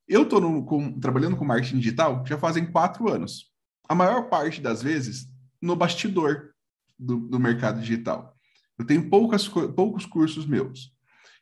[0.06, 0.64] Eu estou
[1.00, 3.50] trabalhando com marketing digital já fazem quatro anos.
[3.88, 5.26] A maior parte das vezes
[5.60, 6.50] no bastidor
[6.98, 8.36] do, do mercado digital.
[8.78, 10.92] Eu tenho poucas, poucos cursos meus.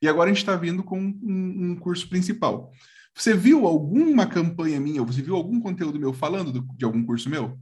[0.01, 2.71] E agora a gente está vindo com um, um curso principal.
[3.17, 7.31] Você viu alguma campanha minha, você viu algum conteúdo meu falando do, de algum curso
[7.31, 7.57] meu?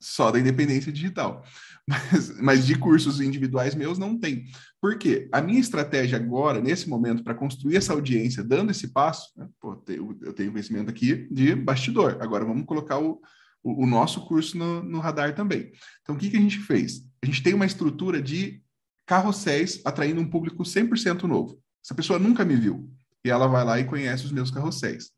[0.00, 1.44] Só da independência digital.
[1.86, 4.46] Mas, mas de cursos individuais meus não tem.
[4.80, 5.28] Por quê?
[5.30, 9.46] A minha estratégia agora, nesse momento, para construir essa audiência, dando esse passo, né?
[9.60, 9.84] Pô,
[10.22, 12.16] eu tenho conhecimento aqui de bastidor.
[12.22, 13.20] Agora vamos colocar o,
[13.62, 15.72] o, o nosso curso no, no, radar também.
[16.00, 17.06] Então, o que, que a gente fez?
[17.22, 18.62] A gente tem uma estrutura de
[19.04, 21.60] carrosséis atraindo um público 100% novo.
[21.84, 22.90] Essa pessoa nunca me viu
[23.24, 25.10] e ela vai lá e conhece os meus carrosséis.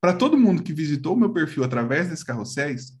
[0.00, 2.92] Para todo mundo que visitou o meu perfil através desses carrosséis,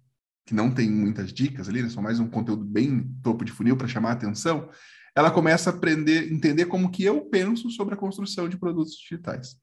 [0.46, 3.86] que não tem muitas dicas ali, né, mais um conteúdo bem topo de funil para
[3.86, 4.68] chamar a atenção,
[5.14, 9.56] ela começa a aprender, entender como que eu penso sobre a construção de produtos digitais.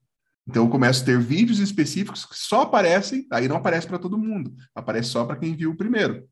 [0.47, 4.17] Então eu começo a ter vídeos específicos que só aparecem, aí não aparece para todo
[4.17, 6.27] mundo, aparece só para quem viu o primeiro.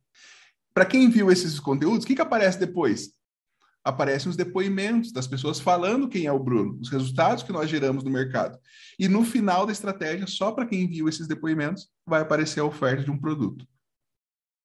[0.74, 3.10] Para quem viu esses conteúdos, o que, que aparece depois?
[3.84, 8.04] Aparecem os depoimentos das pessoas falando quem é o Bruno, os resultados que nós geramos
[8.04, 8.58] no mercado.
[8.98, 13.04] E no final da estratégia, só para quem viu esses depoimentos, vai aparecer a oferta
[13.04, 13.68] de um produto.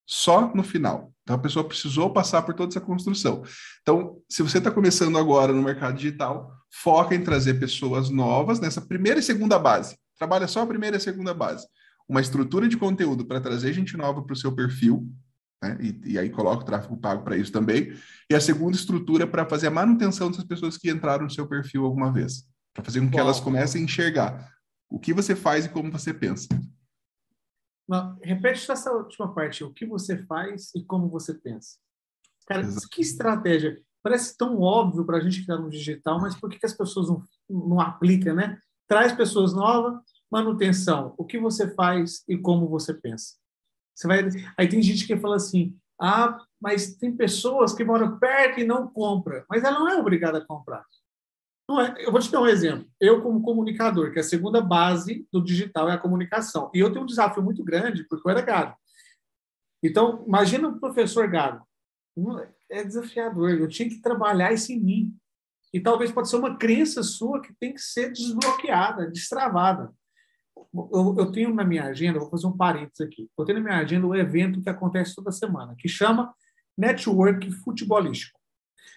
[0.07, 1.13] Só no final.
[1.23, 3.43] Então a pessoa precisou passar por toda essa construção.
[3.83, 8.81] Então, se você está começando agora no mercado digital, foca em trazer pessoas novas nessa
[8.81, 9.99] primeira e segunda base.
[10.17, 11.67] Trabalha só a primeira e a segunda base.
[12.09, 15.07] Uma estrutura de conteúdo para trazer gente nova para o seu perfil,
[15.63, 15.77] né?
[15.81, 17.93] e, e, aí coloca o tráfego pago para isso também.
[18.31, 21.85] E a segunda estrutura para fazer a manutenção dessas pessoas que entraram no seu perfil
[21.85, 24.53] alguma vez, para fazer com que Bom, elas comecem a enxergar
[24.89, 26.49] o que você faz e como você pensa.
[27.89, 31.77] Não, repete essa última parte, o que você faz e como você pensa.
[32.47, 32.89] Cara, Exato.
[32.91, 33.81] que estratégia.
[34.03, 36.73] Parece tão óbvio para a gente que está no digital, mas por que, que as
[36.73, 38.59] pessoas não, não aplicam, né?
[38.87, 43.35] Traz pessoas novas, manutenção, o que você faz e como você pensa.
[43.99, 44.25] Você vai,
[44.57, 48.87] aí tem gente que fala assim, ah, mas tem pessoas que moram perto e não
[48.87, 50.85] compram, mas ela não é obrigada a comprar.
[51.69, 52.07] É.
[52.07, 52.89] Eu vou te dar um exemplo.
[53.01, 56.93] Eu, como comunicador, que é a segunda base do digital é a comunicação, e eu
[56.93, 58.77] tenho um desafio muito grande, porque eu era gado.
[59.83, 61.61] Então, imagina o professor gado.
[62.71, 63.51] É desafiador.
[63.51, 65.17] Eu tinha que trabalhar isso em mim.
[65.73, 69.93] E talvez pode ser uma crença sua que tem que ser desbloqueada, destravada.
[70.75, 73.31] Eu, eu tenho na minha agenda, vou fazer um parênteses aqui.
[73.37, 76.35] Eu tenho na minha agenda um evento que acontece toda semana, que chama
[76.77, 78.39] Network Futebolístico.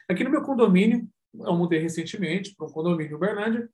[0.10, 3.70] Aqui no meu condomínio, eu mudei recentemente para um condomínio em Uberlândia,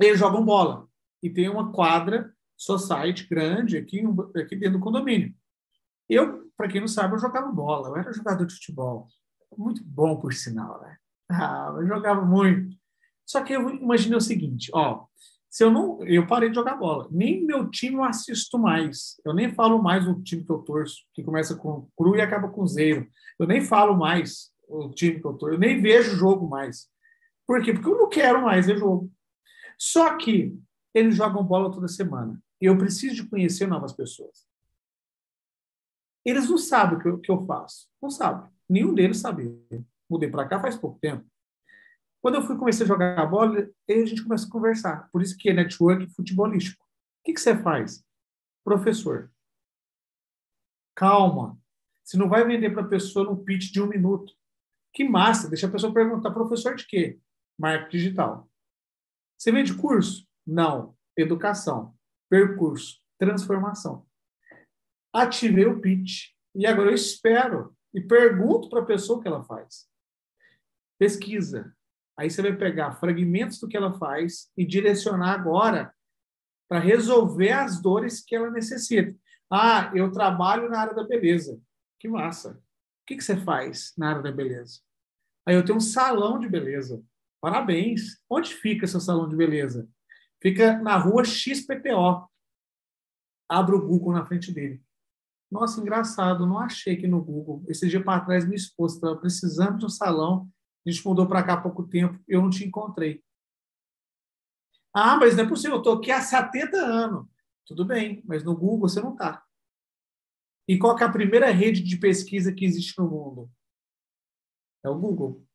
[0.00, 0.86] eles jogam bola.
[1.22, 4.02] E tem uma quadra society grande aqui,
[4.36, 5.34] aqui dentro do condomínio.
[6.08, 9.08] Eu, para quem não sabe, eu jogava bola, eu era jogador de futebol.
[9.56, 10.96] Muito bom, por sinal, né?
[11.30, 12.76] Ah, eu jogava muito.
[13.26, 15.04] Só que eu imaginei o seguinte, ó,
[15.50, 17.08] se eu não, eu parei de jogar bola.
[17.10, 19.16] Nem meu time eu assisto mais.
[19.24, 22.48] Eu nem falo mais o time que eu torço, que começa com cru e acaba
[22.48, 23.08] com zero.
[23.38, 25.48] Eu nem falo mais o time que eu tô.
[25.48, 26.88] Eu nem vejo jogo mais.
[27.46, 27.72] Por quê?
[27.72, 29.10] Porque eu não quero mais ver jogo.
[29.78, 30.54] Só que
[30.92, 32.38] eles jogam bola toda semana.
[32.60, 34.46] E eu preciso de conhecer novas pessoas.
[36.24, 37.88] Eles não sabem o que eu, que eu faço.
[38.02, 38.50] Não sabem.
[38.68, 39.50] Nenhum deles sabia.
[40.10, 41.24] Mudei para cá faz pouco tempo.
[42.20, 45.08] Quando eu fui comecei a jogar bola, aí a gente começa a conversar.
[45.10, 46.82] Por isso que é network futebolístico.
[46.84, 48.04] O que, que você faz?
[48.64, 49.30] Professor.
[50.96, 51.58] Calma.
[52.04, 54.34] Você não vai vender para a pessoa num pitch de um minuto.
[54.92, 57.20] Que massa, deixa a pessoa perguntar, professor de quê?
[57.58, 58.50] Marketing digital.
[59.36, 60.26] Você vende curso?
[60.46, 60.96] Não.
[61.16, 61.94] Educação.
[62.28, 63.00] Percurso.
[63.18, 64.06] Transformação.
[65.12, 66.30] Ativei o pitch.
[66.54, 69.88] E agora eu espero e pergunto para a pessoa o que ela faz.
[70.98, 71.76] Pesquisa.
[72.18, 75.94] Aí você vai pegar fragmentos do que ela faz e direcionar agora
[76.68, 79.16] para resolver as dores que ela necessita.
[79.50, 81.60] Ah, eu trabalho na área da beleza.
[81.98, 82.60] Que massa
[83.08, 84.80] que, que você faz na área da beleza?
[85.46, 87.02] Aí eu tenho um salão de beleza.
[87.40, 88.20] Parabéns.
[88.28, 89.88] Onde fica seu salão de beleza?
[90.42, 92.28] Fica na rua XPTO.
[93.48, 94.82] Abra o Google na frente dele.
[95.50, 97.64] Nossa, engraçado, não achei aqui no Google.
[97.66, 100.46] Esse dia para trás, minha esposa estava precisando de um salão.
[100.88, 103.22] A gente mudou para cá há pouco tempo, eu não te encontrei.
[104.94, 107.28] Ah, mas não é possível, eu estou aqui há 70 anos.
[107.66, 109.44] Tudo bem, mas no Google você não está.
[110.66, 113.50] E qual é a primeira rede de pesquisa que existe no mundo?
[114.82, 115.46] É o Google.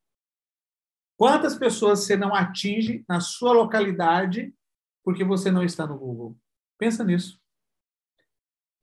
[1.16, 4.54] Quantas pessoas você não atinge na sua localidade
[5.02, 6.38] porque você não está no Google?
[6.78, 7.42] Pensa nisso.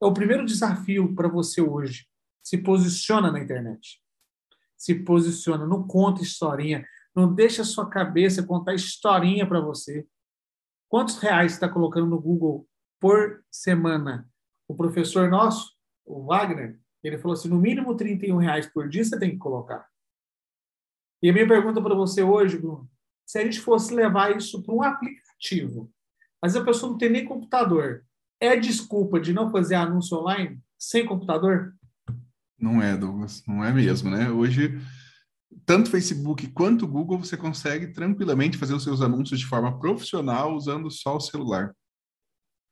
[0.02, 2.06] É o primeiro desafio para você hoje.
[2.42, 4.01] Se posiciona na internet.
[4.82, 10.04] Se posiciona, não conta historinha, não deixa a sua cabeça contar historinha para você.
[10.88, 12.66] Quantos reais está colocando no Google
[12.98, 14.28] por semana?
[14.66, 15.70] O professor nosso
[16.04, 19.86] o Wagner, ele falou assim, no mínimo 31 reais por dia você tem que colocar.
[21.22, 22.90] E a minha pergunta para você hoje, Bruno,
[23.24, 25.92] se a gente fosse levar isso para um aplicativo,
[26.42, 28.04] mas a pessoa não tem nem computador,
[28.40, 31.72] é desculpa de não fazer anúncio online sem computador?
[32.62, 34.30] Não é, Douglas, não é mesmo, né?
[34.30, 34.80] Hoje,
[35.66, 40.88] tanto Facebook quanto Google, você consegue tranquilamente fazer os seus anúncios de forma profissional usando
[40.88, 41.74] só o celular.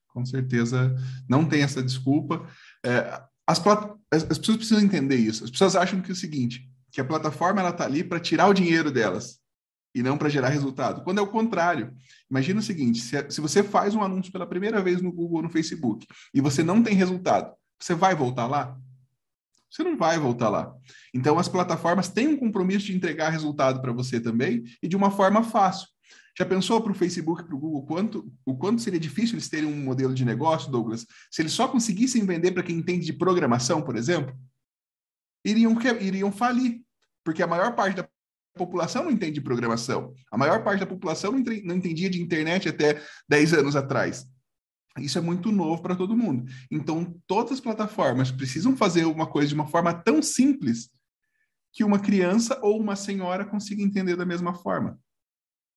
[0.06, 0.94] Com certeza
[1.28, 2.48] não tem essa desculpa.
[2.86, 3.60] É, as,
[4.12, 5.42] as, pessoas precisam entender isso.
[5.42, 8.46] As pessoas acham que é o seguinte, que a plataforma ela está ali para tirar
[8.46, 9.40] o dinheiro delas
[9.92, 11.02] e não para gerar resultado.
[11.02, 11.92] Quando é o contrário.
[12.30, 15.42] Imagina o seguinte, se, se você faz um anúncio pela primeira vez no Google ou
[15.42, 18.78] no Facebook e você não tem resultado, você vai voltar lá?
[19.70, 20.74] Você não vai voltar lá.
[21.14, 25.10] Então, as plataformas têm um compromisso de entregar resultado para você também e de uma
[25.10, 25.86] forma fácil.
[26.36, 29.68] Já pensou para o Facebook, para o Google, quanto, o quanto seria difícil eles terem
[29.68, 33.82] um modelo de negócio, Douglas, se eles só conseguissem vender para quem entende de programação,
[33.82, 34.34] por exemplo?
[35.44, 36.80] Iriam, iriam falir,
[37.24, 38.08] porque a maior parte da
[38.56, 40.12] população não entende de programação.
[40.30, 44.26] A maior parte da população não entendia de internet até 10 anos atrás.
[44.98, 46.50] Isso é muito novo para todo mundo.
[46.70, 50.90] Então, todas as plataformas precisam fazer uma coisa de uma forma tão simples
[51.72, 54.98] que uma criança ou uma senhora consiga entender da mesma forma.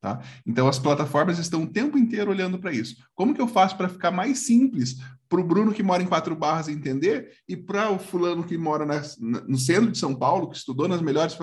[0.01, 0.21] Tá?
[0.45, 2.97] Então, as plataformas estão o tempo inteiro olhando para isso.
[3.13, 4.97] Como que eu faço para ficar mais simples
[5.33, 8.85] para o Bruno que mora em Quatro Barras entender e para o fulano que mora
[8.85, 9.01] na,
[9.47, 11.35] no centro de São Paulo, que estudou nas melhores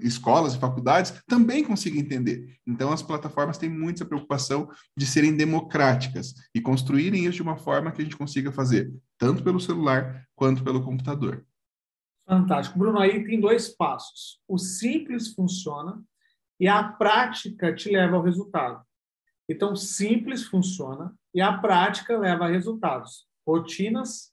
[0.00, 2.58] escolas e faculdades, também consiga entender.
[2.66, 7.92] Então, as plataformas têm muita preocupação de serem democráticas e construírem isso de uma forma
[7.92, 11.46] que a gente consiga fazer, tanto pelo celular quanto pelo computador.
[12.28, 12.76] Fantástico.
[12.76, 14.40] Bruno, aí tem dois passos.
[14.48, 16.02] O simples funciona
[16.58, 18.84] e a prática te leva ao resultado.
[19.48, 23.26] Então, simples funciona e a prática leva a resultados.
[23.46, 24.32] Rotinas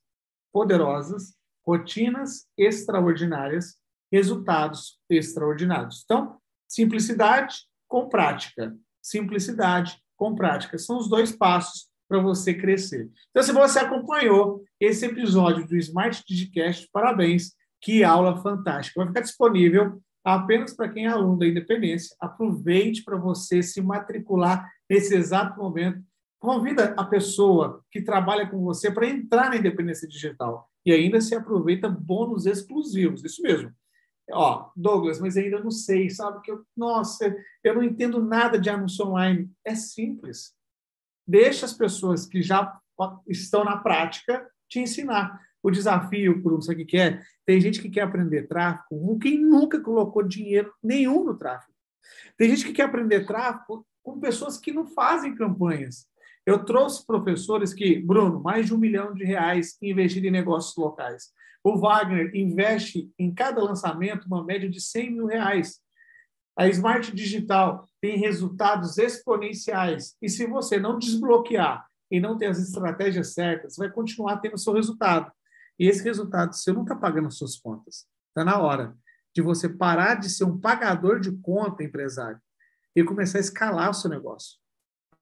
[0.51, 1.35] poderosas,
[1.65, 3.77] rotinas extraordinárias,
[4.11, 6.01] resultados extraordinários.
[6.03, 6.37] Então,
[6.67, 8.75] simplicidade com prática.
[9.01, 10.77] Simplicidade com prática.
[10.77, 13.09] São os dois passos para você crescer.
[13.31, 18.99] Então, se você acompanhou esse episódio do Smart Digicast, parabéns, que aula fantástica.
[18.99, 22.15] Vai ficar disponível apenas para quem é aluno da Independência.
[22.19, 26.01] Aproveite para você se matricular nesse exato momento.
[26.39, 30.69] Convida a pessoa que trabalha com você para entrar na Independência Digital.
[30.85, 33.23] E ainda se aproveita bônus exclusivos.
[33.23, 33.71] Isso mesmo.
[34.31, 36.41] Ó, Douglas, mas ainda não sei, sabe?
[36.41, 39.51] que eu, Nossa, eu não entendo nada de anúncio online.
[39.65, 40.53] É simples.
[41.27, 42.77] Deixa as pessoas que já
[43.27, 45.39] estão na prática te ensinar.
[45.63, 49.39] O desafio, por não sei o que é, tem gente que quer aprender tráfego, quem
[49.39, 51.73] nunca colocou dinheiro nenhum no tráfego.
[52.37, 56.05] Tem gente que quer aprender tráfego com pessoas que não fazem campanhas.
[56.45, 61.31] Eu trouxe professores que, Bruno, mais de um milhão de reais investido em negócios locais.
[61.63, 65.79] O Wagner investe em cada lançamento uma média de 100 mil reais.
[66.57, 70.15] A Smart Digital tem resultados exponenciais.
[70.21, 74.73] E se você não desbloquear e não ter as estratégias certas, vai continuar tendo seu
[74.73, 75.31] resultado.
[75.79, 78.05] E esse resultado você não está pagando as suas contas.
[78.29, 78.95] Está na hora
[79.35, 82.39] de você parar de ser um pagador de conta, empresário,
[82.95, 84.59] e começar a escalar o seu negócio,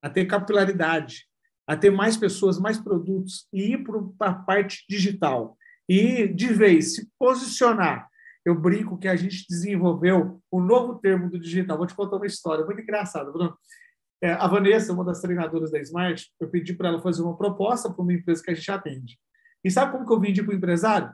[0.02, 1.26] a ter capilaridade,
[1.66, 3.84] a ter mais pessoas, mais produtos e ir
[4.18, 5.58] para a parte digital.
[5.88, 8.10] E, de vez, se posicionar.
[8.43, 11.78] Eu brinco que a gente desenvolveu um novo termo do digital.
[11.78, 13.56] Vou te contar uma história muito engraçada, Bruno.
[14.22, 17.91] É, a Vanessa, uma das treinadoras da Smart, eu pedi para ela fazer uma proposta
[17.91, 19.20] para uma empresa que a gente atende.
[19.64, 21.14] E sabe como que eu vendi para o empresário?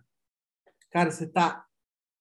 [0.92, 1.66] Cara, você está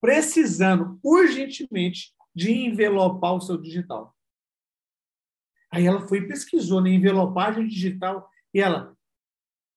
[0.01, 4.15] precisando urgentemente de envelopar o seu digital.
[5.71, 8.97] Aí ela foi e pesquisou na envelopagem digital e ela,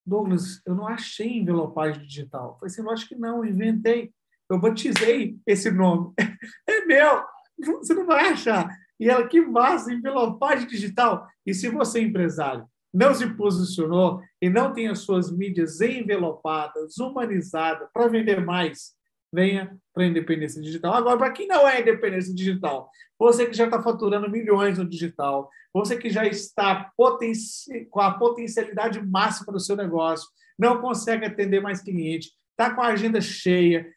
[0.06, 2.52] Douglas, eu não achei envelopagem digital.
[2.52, 4.14] Eu falei assim, acho que não, eu inventei.
[4.50, 6.14] Eu batizei esse nome.
[6.68, 7.24] É meu,
[7.58, 8.68] você não vai achar.
[9.00, 11.28] E ela, que massa, envelopagem digital.
[11.46, 16.98] E se você é empresário não se posicionou e não tem as suas mídias envelopadas,
[16.98, 18.94] humanizadas, para vender mais,
[19.32, 20.94] venha para a independência digital.
[20.94, 25.50] Agora, para quem não é independência digital, você que já está faturando milhões no digital,
[25.74, 30.28] você que já está com a potencialidade máxima do seu negócio,
[30.58, 33.88] não consegue atender mais cliente, está com a agenda cheia,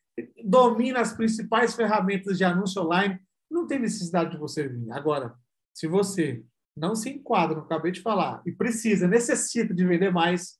[0.44, 3.18] domina as principais ferramentas de anúncio online,
[3.50, 4.92] não tem necessidade de você vir.
[4.92, 5.34] Agora,
[5.74, 6.44] se você
[6.76, 10.58] não se enquadra, não acabei de falar, e precisa, necessita de vender mais,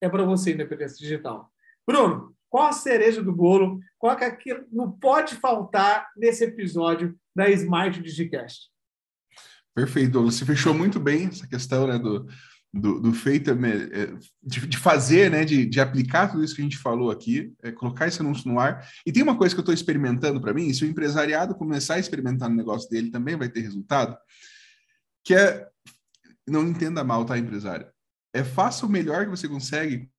[0.00, 1.50] é para você independência digital.
[1.86, 3.80] Bruno, qual a cereja do bolo?
[3.98, 8.68] Qual é que não pode faltar nesse episódio da Smart Digicast?
[9.74, 12.26] Perfeito, Você fechou muito bem essa questão né, do,
[12.72, 13.54] do, do feito, é,
[14.42, 17.70] de, de, fazer, né, de, de aplicar tudo isso que a gente falou aqui, é,
[17.70, 18.84] colocar esse anúncio no ar.
[19.06, 22.00] E tem uma coisa que eu estou experimentando para mim, se o empresariado começar a
[22.00, 24.16] experimentar no negócio dele, também vai ter resultado
[25.24, 25.68] que é.
[26.46, 27.88] Não entenda mal, tá, empresário?
[28.32, 30.10] É faça o melhor que você consegue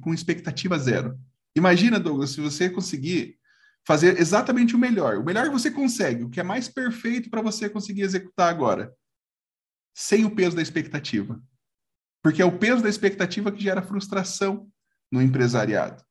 [0.00, 1.18] com expectativa zero.
[1.56, 3.38] Imagina, Douglas, se você conseguir
[3.86, 7.42] fazer exatamente o melhor, o melhor que você consegue, o que é mais perfeito para
[7.42, 8.94] você conseguir executar agora,
[9.94, 11.42] sem o peso da expectativa.
[12.22, 14.70] Porque é o peso da expectativa que gera frustração
[15.10, 16.04] no empresariado.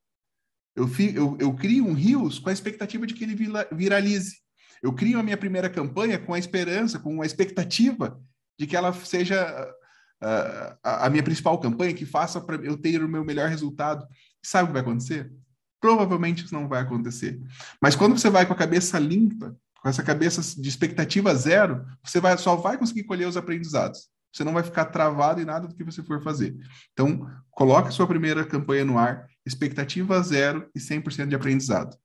[0.76, 3.38] Eu, eu, eu crio um rios com a expectativa de que ele
[3.72, 4.38] viralize.
[4.82, 8.22] Eu crio a minha primeira campanha com a esperança, com a expectativa
[8.60, 9.74] de que ela seja
[10.22, 14.06] uh, a minha principal campanha, que faça para eu ter o meu melhor resultado.
[14.44, 15.32] Sabe o que vai acontecer?
[15.80, 17.40] Provavelmente isso não vai acontecer.
[17.82, 22.20] Mas quando você vai com a cabeça limpa, com essa cabeça de expectativa zero, você
[22.20, 24.10] vai, só vai conseguir colher os aprendizados.
[24.32, 26.56] Você não vai ficar travado em nada do que você for fazer.
[26.92, 31.98] Então, coloque a sua primeira campanha no ar, expectativa zero e 100% de aprendizado.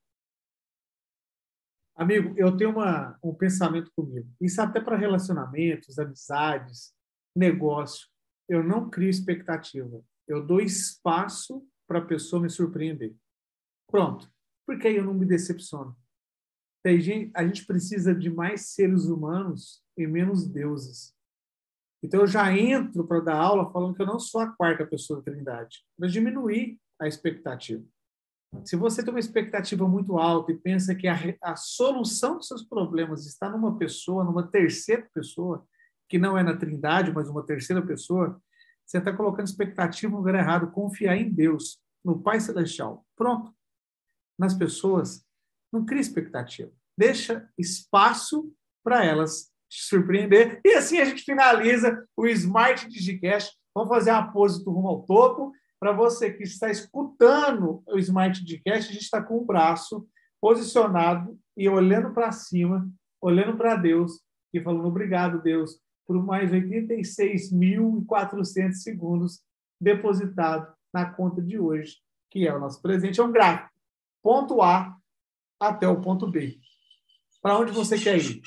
[1.96, 4.28] Amigo, eu tenho uma, um pensamento comigo.
[4.40, 6.92] Isso até para relacionamentos, amizades,
[7.36, 8.08] negócio.
[8.48, 10.02] Eu não crio expectativa.
[10.26, 13.14] Eu dou espaço para a pessoa me surpreender.
[13.88, 14.28] Pronto.
[14.66, 15.96] Porque aí eu não me decepciono.
[17.34, 21.14] A gente precisa de mais seres humanos e menos deuses.
[22.02, 25.20] Então eu já entro para dar aula falando que eu não sou a quarta pessoa
[25.20, 27.82] da Trindade, para diminuir a expectativa.
[28.64, 32.62] Se você tem uma expectativa muito alta e pensa que a, a solução dos seus
[32.62, 35.66] problemas está numa pessoa, numa terceira pessoa,
[36.08, 38.40] que não é na Trindade, mas uma terceira pessoa,
[38.84, 40.70] você está colocando expectativa no lugar errado.
[40.70, 43.04] Confiar em Deus, no Pai Celestial.
[43.16, 43.52] Pronto.
[44.38, 45.24] Nas pessoas,
[45.72, 46.70] não cria expectativa.
[46.96, 48.52] Deixa espaço
[48.84, 50.60] para elas te surpreender.
[50.64, 53.56] E assim a gente finaliza o Smart Digicast.
[53.74, 55.52] Vamos fazer uma pose do rumo ao topo.
[55.84, 60.08] Para você que está escutando o Smart Digicast, a gente está com o braço
[60.40, 64.22] posicionado e olhando para cima, olhando para Deus
[64.54, 69.42] e falando obrigado, Deus, por mais 86.400 segundos
[69.78, 71.98] depositado na conta de hoje,
[72.30, 73.20] que é o nosso presente.
[73.20, 73.68] É um gráfico.
[74.22, 74.96] Ponto A
[75.60, 76.58] até o ponto B.
[77.42, 78.40] Para onde você quer ir?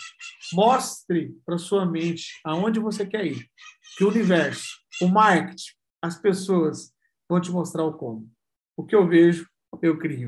[0.54, 3.48] Mostre para sua mente aonde você quer ir.
[3.96, 4.66] Que o universo,
[5.04, 6.97] o marketing, as pessoas
[7.30, 8.30] vão te mostrar o como.
[8.76, 9.48] O que eu vejo,
[9.82, 10.26] eu crio.